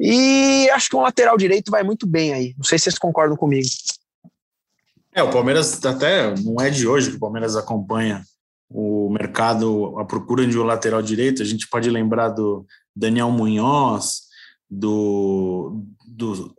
E 0.00 0.70
acho 0.70 0.88
que 0.88 0.96
um 0.96 1.02
lateral 1.02 1.36
direito 1.36 1.70
vai 1.70 1.82
muito 1.82 2.06
bem 2.06 2.32
aí. 2.32 2.54
Não 2.56 2.64
sei 2.64 2.78
se 2.78 2.84
vocês 2.84 2.98
concordam 2.98 3.36
comigo. 3.36 3.66
É, 5.12 5.22
o 5.22 5.30
Palmeiras 5.30 5.84
até 5.84 6.32
não 6.36 6.60
é 6.60 6.70
de 6.70 6.86
hoje 6.86 7.10
que 7.10 7.16
o 7.16 7.20
Palmeiras 7.20 7.56
acompanha 7.56 8.22
o 8.70 9.10
mercado, 9.10 9.98
a 9.98 10.04
procura 10.04 10.46
de 10.46 10.58
um 10.58 10.62
lateral 10.62 11.02
direito. 11.02 11.42
A 11.42 11.44
gente 11.44 11.68
pode 11.68 11.90
lembrar 11.90 12.28
do 12.28 12.64
Daniel 12.94 13.30
Munhoz, 13.30 14.28
do, 14.70 15.82
do 16.06 16.54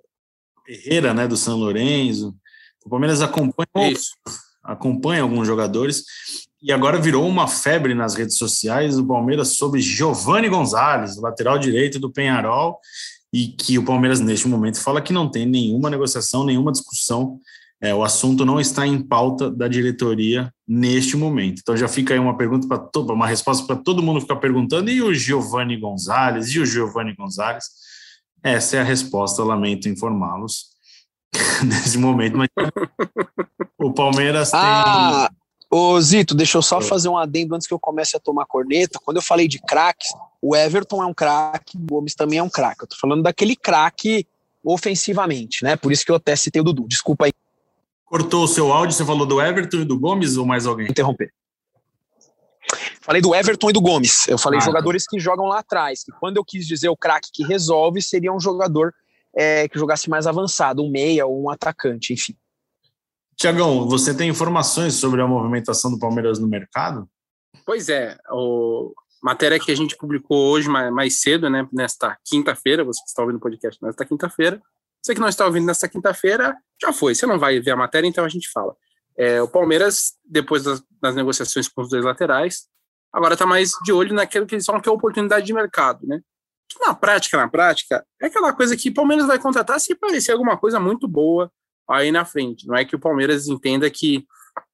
Herrera, 0.70 1.14
né, 1.14 1.28
do 1.28 1.36
São 1.36 1.58
Lourenço. 1.58 2.36
O 2.86 2.90
Palmeiras 2.90 3.22
acompanha, 3.22 3.98
acompanha 4.64 5.24
alguns 5.24 5.48
jogadores 5.48 6.04
e 6.62 6.72
agora 6.72 7.00
virou 7.00 7.28
uma 7.28 7.48
febre 7.48 7.94
nas 7.94 8.16
redes 8.16 8.38
sociais 8.38 9.00
o 9.00 9.06
Palmeiras 9.06 9.56
sobre 9.56 9.82
Giovanni 9.82 10.50
Gonzalez, 10.50 11.18
lateral 11.18 11.58
direito 11.58 12.00
do 12.00 12.12
Penharol, 12.12 12.78
e 13.32 13.48
que 13.48 13.78
o 13.78 13.86
Palmeiras, 13.86 14.20
neste 14.20 14.48
momento, 14.48 14.82
fala 14.82 15.02
que 15.02 15.14
não 15.14 15.30
tem 15.30 15.46
nenhuma 15.46 15.90
negociação, 15.90 16.44
nenhuma 16.44 16.72
discussão. 16.72 17.40
É, 17.82 17.96
o 17.96 18.04
assunto 18.04 18.46
não 18.46 18.60
está 18.60 18.86
em 18.86 19.02
pauta 19.02 19.50
da 19.50 19.68
diretoria 19.68 20.54
neste 20.68 21.16
momento. 21.16 21.60
Então 21.62 21.78
já 21.78 21.88
fica 21.88 22.14
aí 22.14 22.20
uma 22.20 22.36
pergunta 22.36 22.68
para 22.68 23.14
uma 23.14 23.28
resposta 23.28 23.66
para 23.66 23.78
todo 23.78 24.04
mundo 24.04 24.20
ficar 24.20 24.36
perguntando: 24.36 24.90
e 24.90 25.02
o 25.02 25.14
Giovanni 25.14 25.78
Gonzalez? 25.78 26.50
E 26.50 26.60
o 26.60 26.66
Giovanni 26.66 27.16
Gonzalez? 27.16 27.66
Essa 28.44 28.78
é 28.78 28.80
a 28.80 28.84
resposta, 28.84 29.44
lamento 29.44 29.90
informá-los 29.90 30.68
nesse 31.66 31.98
momento, 31.98 32.38
mas 32.38 32.50
o 33.78 33.92
Palmeiras 33.94 34.52
tem. 34.52 34.60
Ah, 34.62 35.30
ô 35.70 36.00
Zito, 36.00 36.34
deixa 36.34 36.58
eu 36.58 36.62
só 36.62 36.80
fazer 36.82 37.10
um 37.10 37.18
adendo 37.18 37.56
antes 37.56 37.68
que 37.68 37.74
eu 37.74 37.80
comece 37.80 38.16
a 38.16 38.20
tomar 38.20 38.46
corneta. 38.46 39.00
Quando 39.04 39.18
eu 39.18 39.24
falei 39.24 39.48
de 39.48 39.60
craques, 39.60 40.10
o 40.42 40.56
Everton 40.56 41.04
é 41.04 41.06
um 41.06 41.14
craque, 41.14 41.78
o 41.78 41.82
Gomes 41.82 42.16
também 42.16 42.40
é 42.40 42.44
um 42.44 42.50
craque. 42.50 42.84
Eu 42.84 42.88
tô 42.88 42.96
falando 42.96 43.24
daquele 43.24 43.56
craque 43.56 44.26
ofensivamente, 44.64 45.64
né? 45.64 45.76
Por 45.76 45.92
isso 45.92 46.06
que 46.06 46.12
eu 46.12 46.16
até 46.16 46.36
citei 46.36 46.62
o 46.62 46.66
Dudu. 46.66 46.88
Desculpa 46.88 47.26
aí. 47.26 47.34
Cortou 48.06 48.44
o 48.44 48.48
seu 48.48 48.72
áudio, 48.74 48.96
você 48.96 49.06
falou 49.06 49.26
do 49.26 49.42
Everton 49.42 49.78
e 49.78 49.86
do 49.86 50.00
Gomes 50.00 50.36
ou 50.36 50.46
mais 50.46 50.66
alguém? 50.66 50.88
Interromper. 50.90 51.32
Falei 53.02 53.22
do 53.22 53.34
Everton 53.34 53.70
e 53.70 53.74
do 53.74 53.82
Gomes. 53.82 54.28
Eu 54.28 54.38
falei 54.38 54.60
ah, 54.60 54.64
jogadores 54.64 55.04
tá. 55.04 55.10
que 55.12 55.20
jogam 55.20 55.46
lá 55.46 55.60
atrás. 55.60 56.04
Que 56.04 56.12
quando 56.20 56.38
eu 56.38 56.46
quis 56.46 56.68
dizer 56.68 56.90
o 56.90 56.98
craque 56.98 57.30
que 57.34 57.44
resolve, 57.44 58.02
seria 58.02 58.34
um 58.34 58.40
jogador 58.40 58.94
é, 59.36 59.68
que 59.68 59.80
jogasse 59.80 60.10
mais 60.10 60.28
avançado, 60.28 60.84
um 60.84 60.92
meia 60.92 61.26
ou 61.26 61.44
um 61.44 61.50
atacante, 61.50 62.14
enfim. 62.14 62.36
Tiagão, 63.36 63.88
você 63.88 64.14
tem 64.14 64.30
informações 64.30 64.96
sobre 64.96 65.22
a 65.22 65.28
movimentação 65.28 65.92
do 65.92 66.00
Palmeiras 66.00 66.40
no 66.40 66.48
mercado? 66.48 67.10
Pois 67.66 67.88
é, 67.88 68.18
o, 68.30 68.94
matéria 69.22 69.60
que 69.60 69.72
a 69.72 69.76
gente 69.76 69.96
publicou 69.98 70.52
hoje 70.52 70.70
mais, 70.70 70.92
mais 70.92 71.22
cedo, 71.22 71.50
né, 71.50 71.68
nesta 71.72 72.18
quinta-feira, 72.26 72.84
você 72.84 73.02
que 73.02 73.10
está 73.10 73.22
ouvindo 73.22 73.38
o 73.38 73.42
podcast 73.42 73.82
nesta 73.82 74.06
quinta-feira, 74.06 74.62
você 75.02 75.14
que 75.14 75.22
não 75.22 75.30
está 75.30 75.46
ouvindo 75.46 75.66
nesta 75.66 75.88
quinta-feira, 75.88 76.56
já 76.82 76.92
foi, 76.92 77.16
você 77.16 77.26
não 77.26 77.40
vai 77.40 77.60
ver 77.60 77.72
a 77.72 77.76
matéria, 77.76 78.08
então 78.08 78.24
a 78.24 78.30
gente 78.30 78.50
fala. 78.52 78.76
É, 79.18 79.42
o 79.42 79.48
Palmeiras, 79.48 80.14
depois 80.24 80.64
das, 80.64 80.82
das, 81.02 81.16
negociações 81.16 81.68
com 81.68 81.82
os 81.82 81.90
dois 81.90 82.04
laterais, 82.06 82.68
agora 83.12 83.34
está 83.34 83.46
mais 83.46 83.72
de 83.84 83.92
olho 83.92 84.14
naquilo 84.14 84.46
que 84.46 84.56
eles 84.56 84.66
falam 84.66 84.82
que 84.82 84.90
é 84.90 84.92
oportunidade 84.92 85.46
de 85.46 85.54
mercado, 85.54 86.06
né? 86.06 86.22
Que 86.68 86.80
na 86.86 86.94
prática, 86.94 87.38
na 87.38 87.48
prática, 87.48 88.06
é 88.22 88.28
aquela 88.28 88.54
coisa 88.54 88.78
que 88.78 88.90
o 88.90 88.94
Palmeiras 88.94 89.26
vai 89.26 89.40
contratar 89.40 89.80
se 89.80 89.96
parecer 89.96 90.32
alguma 90.32 90.58
coisa 90.58 90.80
muito 90.80 91.08
boa 91.08 91.52
aí 91.90 92.12
na 92.12 92.24
frente. 92.24 92.68
Não 92.68 92.76
é 92.76 92.86
que 92.86 92.96
o 92.96 93.00
Palmeiras 93.00 93.48
entenda 93.48 93.90
que 93.90 94.26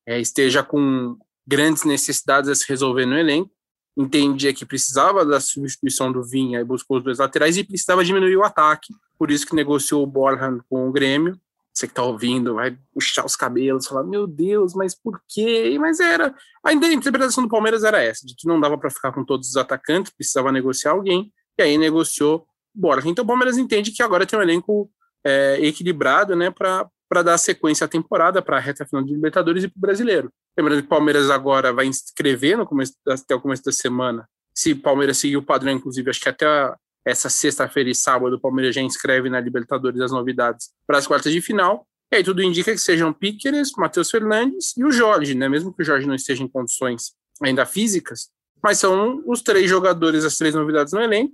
é, 0.06 0.20
esteja 0.20 0.62
com 0.62 1.18
grandes 1.48 1.84
necessidades 1.84 2.50
a 2.50 2.56
se 2.56 2.68
resolver 2.68 3.06
no 3.06 3.18
elenco, 3.18 3.52
entendia 3.98 4.54
que 4.54 4.66
precisava 4.66 5.26
da 5.26 5.40
substituição 5.40 6.12
do 6.12 6.24
Vinha 6.24 6.60
e 6.60 6.66
buscou 6.66 6.98
os 6.98 7.04
dois 7.04 7.20
laterais 7.20 7.56
e 7.58 7.64
precisava 7.64 8.04
diminuir 8.04 8.36
o 8.36 8.44
ataque. 8.44 8.94
Por 9.18 9.32
isso 9.32 9.46
que 9.46 9.56
negociou 9.56 10.04
o 10.04 10.08
Borjan 10.08 10.60
com 10.70 10.88
o 10.88 10.92
Grêmio. 10.92 11.40
Você 11.76 11.88
que 11.88 11.92
está 11.92 12.04
ouvindo 12.04 12.56
vai 12.56 12.78
puxar 12.94 13.26
os 13.26 13.36
cabelos, 13.36 13.86
falar: 13.86 14.04
Meu 14.04 14.26
Deus, 14.26 14.74
mas 14.74 14.96
por 14.96 15.22
quê? 15.28 15.78
Mas 15.80 16.00
era. 16.00 16.34
A 16.64 16.72
interpretação 16.72 17.44
do 17.44 17.50
Palmeiras 17.50 17.84
era 17.84 18.02
essa, 18.02 18.26
de 18.26 18.34
que 18.34 18.48
não 18.48 18.60
dava 18.60 18.78
para 18.78 18.90
ficar 18.90 19.12
com 19.12 19.26
todos 19.26 19.50
os 19.50 19.58
atacantes, 19.58 20.14
precisava 20.16 20.54
negociar 20.54 20.92
alguém, 20.92 21.34
e 21.60 21.64
aí 21.64 21.78
negociou 21.78 22.48
o 22.74 22.80
Borja. 22.80 23.10
Então 23.10 23.26
o 23.26 23.28
Palmeiras 23.28 23.58
entende 23.58 23.92
que 23.92 24.02
agora 24.02 24.26
tem 24.26 24.40
um 24.40 24.42
elenco 24.42 24.90
é, 25.26 25.58
equilibrado 25.62 26.34
né, 26.34 26.50
para 26.50 27.24
dar 27.24 27.38
sequência 27.38 27.84
à 27.84 27.88
temporada, 27.90 28.42
para 28.42 28.56
a 28.56 28.60
reta 28.60 28.86
final 28.86 29.04
de 29.04 29.14
Libertadores 29.14 29.66
e 29.66 29.68
para 29.68 29.78
o 29.78 29.82
brasileiro. 29.82 30.32
Lembrando 30.58 30.80
que 30.80 30.86
o 30.86 30.90
Palmeiras 30.90 31.30
agora 31.30 31.74
vai 31.74 31.88
inscrever 31.88 32.58
no 32.58 32.66
começo, 32.66 32.94
até 33.06 33.36
o 33.36 33.42
começo 33.42 33.64
da 33.64 33.74
semana. 33.74 34.26
Se 34.56 34.72
o 34.72 34.82
Palmeiras 34.82 35.18
seguir 35.18 35.36
o 35.36 35.44
padrão, 35.44 35.74
inclusive, 35.74 36.10
acho 36.10 36.22
que 36.22 36.30
até 36.30 36.74
essa 37.06 37.30
sexta-feira 37.30 37.90
e 37.90 37.96
sábado 37.96 38.36
o 38.36 38.40
Palmeiras 38.40 38.74
já 38.74 38.82
inscreve 38.82 39.30
na 39.30 39.40
Libertadores 39.40 40.02
as 40.02 40.12
novidades 40.12 40.72
para 40.88 40.98
as 40.98 41.06
quartas 41.06 41.32
de 41.32 41.42
final. 41.42 41.88
E 42.12 42.18
aí 42.18 42.24
tudo 42.24 42.42
indica 42.42 42.72
que 42.72 42.78
sejam 42.78 43.14
Piqueres, 43.14 43.72
Matheus 43.78 44.10
Fernandes 44.10 44.74
e 44.78 44.84
o 44.84 44.92
Jorge, 44.92 45.36
né? 45.36 45.48
Mesmo 45.48 45.74
que 45.74 45.82
o 45.82 45.86
Jorge 45.86 46.08
não 46.08 46.16
esteja 46.16 46.44
em 46.44 46.48
condições 46.48 47.14
ainda 47.42 47.66
físicas, 47.66 48.30
mas 48.64 48.80
são 48.80 49.24
os 49.28 49.42
três 49.42 49.70
jogadores, 49.70 50.26
as 50.26 50.38
três 50.38 50.56
novidades 50.56 50.94
no 50.94 51.02
elenco. 51.02 51.34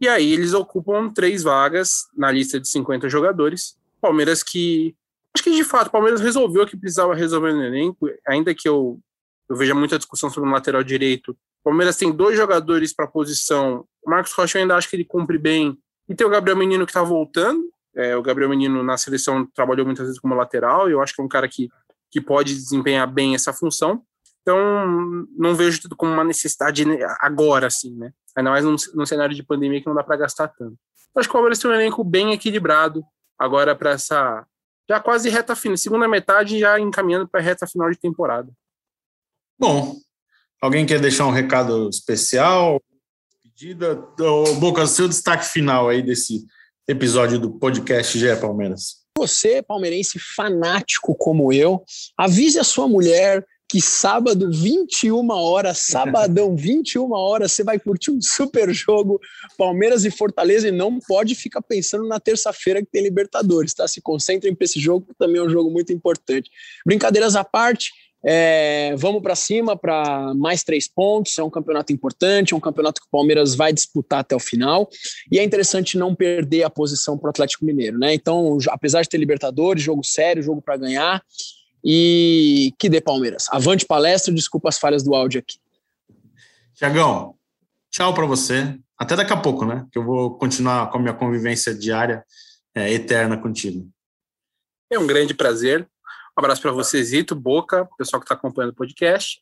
E 0.00 0.08
aí 0.08 0.32
eles 0.32 0.52
ocupam 0.52 1.08
três 1.08 1.42
vagas 1.42 2.06
na 2.14 2.30
lista 2.30 2.60
de 2.60 2.68
50 2.68 3.08
jogadores. 3.08 3.76
Palmeiras 4.00 4.42
que 4.42 4.94
Acho 5.36 5.44
que 5.44 5.50
de 5.50 5.64
fato 5.64 5.88
o 5.88 5.90
Palmeiras 5.90 6.22
resolveu 6.22 6.62
o 6.62 6.66
que 6.66 6.78
precisava 6.78 7.14
resolver 7.14 7.52
no 7.52 7.62
elenco, 7.62 8.08
ainda 8.26 8.54
que 8.54 8.66
eu, 8.66 8.98
eu 9.48 9.56
veja 9.56 9.74
muita 9.74 9.98
discussão 9.98 10.30
sobre 10.30 10.48
o 10.48 10.52
lateral 10.52 10.82
direito. 10.82 11.30
O 11.30 11.36
Palmeiras 11.64 11.96
tem 11.96 12.12
dois 12.12 12.36
jogadores 12.36 12.94
para 12.94 13.04
a 13.04 13.08
posição. 13.08 13.86
O 14.04 14.10
Marcos 14.10 14.32
Rocha 14.32 14.58
eu 14.58 14.62
ainda 14.62 14.76
acho 14.76 14.88
que 14.88 14.96
ele 14.96 15.04
cumpre 15.04 15.38
bem. 15.38 15.78
E 16.08 16.14
tem 16.14 16.26
o 16.26 16.30
Gabriel 16.30 16.56
Menino 16.56 16.86
que 16.86 16.90
está 16.90 17.02
voltando. 17.02 17.62
É, 17.94 18.16
o 18.16 18.22
Gabriel 18.22 18.50
Menino 18.50 18.82
na 18.82 18.96
seleção 18.96 19.46
trabalhou 19.54 19.86
muitas 19.86 20.06
vezes 20.06 20.20
como 20.20 20.34
lateral, 20.34 20.90
eu 20.90 21.00
acho 21.00 21.14
que 21.14 21.22
é 21.22 21.24
um 21.24 21.28
cara 21.28 21.48
que, 21.48 21.70
que 22.10 22.20
pode 22.20 22.54
desempenhar 22.54 23.10
bem 23.10 23.34
essa 23.34 23.54
função. 23.54 24.02
Então, 24.42 24.56
não 25.36 25.54
vejo 25.54 25.80
tudo 25.80 25.96
como 25.96 26.12
uma 26.12 26.22
necessidade 26.22 26.84
agora, 27.20 27.66
assim, 27.66 27.96
né? 27.96 28.12
Ainda 28.36 28.50
mais 28.50 28.64
num, 28.64 28.76
num 28.94 29.06
cenário 29.06 29.34
de 29.34 29.42
pandemia 29.42 29.80
que 29.80 29.86
não 29.86 29.94
dá 29.94 30.04
para 30.04 30.16
gastar 30.16 30.48
tanto. 30.48 30.76
acho 31.16 31.26
que 31.26 31.30
o 31.30 31.32
Palmeiras 31.32 31.58
tem 31.58 31.70
um 31.70 31.74
elenco 31.74 32.04
bem 32.04 32.32
equilibrado 32.32 33.02
agora 33.38 33.74
para 33.74 33.92
essa 33.92 34.46
já 34.88 35.00
quase 35.00 35.28
reta 35.28 35.56
final, 35.56 35.76
segunda 35.76 36.06
metade 36.06 36.60
já 36.60 36.78
encaminhando 36.78 37.26
para 37.26 37.40
reta 37.40 37.66
final 37.66 37.90
de 37.90 37.98
temporada. 37.98 38.52
Bom, 39.58 39.96
alguém 40.60 40.84
quer 40.84 41.00
deixar 41.00 41.26
um 41.26 41.30
recado 41.30 41.88
especial? 41.88 42.78
Pedida? 43.42 43.98
Ô, 44.20 44.54
Boca, 44.56 44.86
seu 44.86 45.08
destaque 45.08 45.46
final 45.46 45.88
aí 45.88 46.02
desse 46.02 46.44
episódio 46.86 47.38
do 47.38 47.50
podcast 47.58 48.18
GE 48.18 48.36
Palmeiras. 48.38 49.06
Você, 49.16 49.62
palmeirense 49.62 50.18
fanático 50.18 51.14
como 51.14 51.50
eu, 51.50 51.82
avise 52.18 52.58
a 52.58 52.64
sua 52.64 52.86
mulher, 52.86 53.46
que 53.66 53.80
sábado, 53.80 54.50
21 54.52 55.30
horas, 55.30 55.78
sabadão, 55.88 56.54
21 56.54 57.10
horas, 57.12 57.52
você 57.52 57.64
vai 57.64 57.78
curtir 57.78 58.10
um 58.10 58.20
super 58.20 58.72
jogo, 58.74 59.18
Palmeiras 59.56 60.04
e 60.04 60.10
Fortaleza, 60.10 60.68
e 60.68 60.70
não 60.70 60.98
pode 61.00 61.34
ficar 61.34 61.62
pensando 61.62 62.06
na 62.06 62.20
terça-feira 62.20 62.80
que 62.80 62.90
tem 62.90 63.02
Libertadores, 63.02 63.72
tá? 63.72 63.88
Se 63.88 64.02
concentrem 64.02 64.54
para 64.54 64.66
esse 64.66 64.78
jogo, 64.78 65.06
que 65.06 65.14
também 65.18 65.40
é 65.40 65.44
um 65.44 65.48
jogo 65.48 65.70
muito 65.70 65.94
importante. 65.94 66.50
Brincadeiras 66.84 67.34
à 67.34 67.42
parte, 67.42 67.90
É, 68.28 68.92
vamos 68.96 69.22
para 69.22 69.36
cima 69.36 69.76
para 69.76 70.34
mais 70.34 70.64
três 70.64 70.88
pontos. 70.88 71.38
É 71.38 71.44
um 71.44 71.50
campeonato 71.50 71.92
importante, 71.92 72.52
é 72.52 72.56
um 72.56 72.60
campeonato 72.60 73.00
que 73.00 73.06
o 73.06 73.10
Palmeiras 73.10 73.54
vai 73.54 73.72
disputar 73.72 74.20
até 74.20 74.34
o 74.34 74.40
final. 74.40 74.88
E 75.30 75.38
é 75.38 75.44
interessante 75.44 75.96
não 75.96 76.12
perder 76.12 76.64
a 76.64 76.70
posição 76.70 77.16
para 77.16 77.28
o 77.28 77.30
Atlético 77.30 77.64
Mineiro, 77.64 77.98
né? 77.98 78.12
Então, 78.12 78.58
apesar 78.68 79.02
de 79.02 79.08
ter 79.08 79.18
Libertadores, 79.18 79.82
jogo 79.82 80.02
sério, 80.02 80.42
jogo 80.42 80.60
para 80.60 80.76
ganhar. 80.76 81.22
E 81.84 82.74
que 82.80 82.88
dê 82.88 83.00
Palmeiras. 83.00 83.46
Avante 83.50 83.86
palestra, 83.86 84.34
desculpa 84.34 84.68
as 84.68 84.76
falhas 84.76 85.04
do 85.04 85.14
áudio 85.14 85.38
aqui. 85.38 85.58
Tiagão, 86.74 87.36
tchau 87.92 88.12
para 88.12 88.26
você. 88.26 88.76
Até 88.98 89.14
daqui 89.14 89.32
a 89.32 89.36
pouco, 89.36 89.64
né? 89.64 89.86
Que 89.92 89.98
eu 89.98 90.04
vou 90.04 90.36
continuar 90.36 90.90
com 90.90 90.98
a 90.98 91.00
minha 91.00 91.14
convivência 91.14 91.72
diária 91.72 92.24
é, 92.74 92.92
eterna 92.92 93.36
contigo. 93.36 93.88
É 94.90 94.98
um 94.98 95.06
grande 95.06 95.32
prazer. 95.32 95.88
Um 96.38 96.42
abraço 96.42 96.60
para 96.60 96.70
você, 96.70 97.02
Zito, 97.02 97.34
Boca, 97.34 97.88
pessoal 97.96 98.20
que 98.20 98.26
está 98.26 98.34
acompanhando 98.34 98.72
o 98.72 98.74
podcast. 98.74 99.40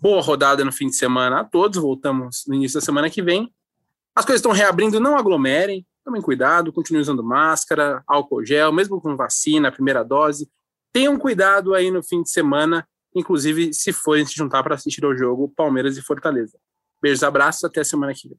Boa 0.00 0.20
rodada 0.20 0.64
no 0.64 0.72
fim 0.72 0.88
de 0.88 0.96
semana 0.96 1.42
a 1.42 1.44
todos. 1.44 1.80
Voltamos 1.80 2.42
no 2.48 2.56
início 2.56 2.80
da 2.80 2.84
semana 2.84 3.08
que 3.08 3.22
vem. 3.22 3.54
As 4.16 4.24
coisas 4.24 4.40
estão 4.40 4.50
reabrindo, 4.50 4.98
não 4.98 5.16
aglomerem. 5.16 5.86
Tomem 6.04 6.20
cuidado, 6.20 6.72
continuem 6.72 7.02
usando 7.02 7.22
máscara, 7.22 8.02
álcool 8.04 8.44
gel, 8.44 8.72
mesmo 8.72 9.00
com 9.00 9.16
vacina, 9.16 9.70
primeira 9.70 10.02
dose. 10.02 10.50
Tenham 10.92 11.16
cuidado 11.16 11.72
aí 11.72 11.88
no 11.88 12.02
fim 12.02 12.20
de 12.20 12.30
semana, 12.30 12.84
inclusive 13.14 13.72
se 13.72 13.92
forem 13.92 14.26
se 14.26 14.34
juntar 14.34 14.64
para 14.64 14.74
assistir 14.74 15.04
ao 15.04 15.16
jogo 15.16 15.52
Palmeiras 15.54 15.96
e 15.96 16.02
Fortaleza. 16.02 16.58
Beijos, 17.00 17.22
abraços, 17.22 17.62
até 17.62 17.82
a 17.82 17.84
semana 17.84 18.12
que 18.12 18.28
vem. 18.28 18.38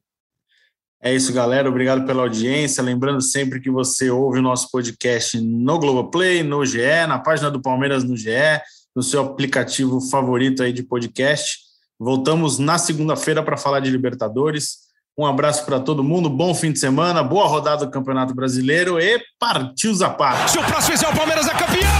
É 1.02 1.14
isso, 1.14 1.32
galera. 1.32 1.68
Obrigado 1.68 2.06
pela 2.06 2.22
audiência. 2.22 2.82
Lembrando 2.82 3.20
sempre 3.20 3.60
que 3.60 3.70
você 3.70 4.10
ouve 4.10 4.38
o 4.38 4.42
nosso 4.42 4.70
podcast 4.70 5.40
no 5.40 5.78
Globoplay, 5.78 6.42
no 6.42 6.64
GE, 6.64 7.06
na 7.06 7.18
página 7.18 7.50
do 7.50 7.60
Palmeiras 7.60 8.02
no 8.02 8.16
GE, 8.16 8.30
no 8.94 9.02
seu 9.02 9.22
aplicativo 9.22 10.00
favorito 10.00 10.62
aí 10.62 10.72
de 10.72 10.82
podcast. 10.82 11.58
Voltamos 11.98 12.58
na 12.58 12.78
segunda-feira 12.78 13.42
para 13.42 13.56
falar 13.56 13.80
de 13.80 13.90
Libertadores. 13.90 14.86
Um 15.18 15.24
abraço 15.24 15.64
para 15.64 15.80
todo 15.80 16.04
mundo, 16.04 16.28
bom 16.28 16.54
fim 16.54 16.70
de 16.70 16.78
semana, 16.78 17.22
boa 17.22 17.46
rodada 17.46 17.86
do 17.86 17.90
Campeonato 17.90 18.34
Brasileiro 18.34 19.00
e 19.00 19.18
partiu 19.38 19.94
Zapata. 19.94 20.48
Se 20.48 20.58
o 20.58 20.64
próximo 20.64 20.92
fizer 20.92 21.08
o 21.08 21.16
Palmeiras 21.16 21.46
é 21.46 21.54
campeão! 21.54 21.95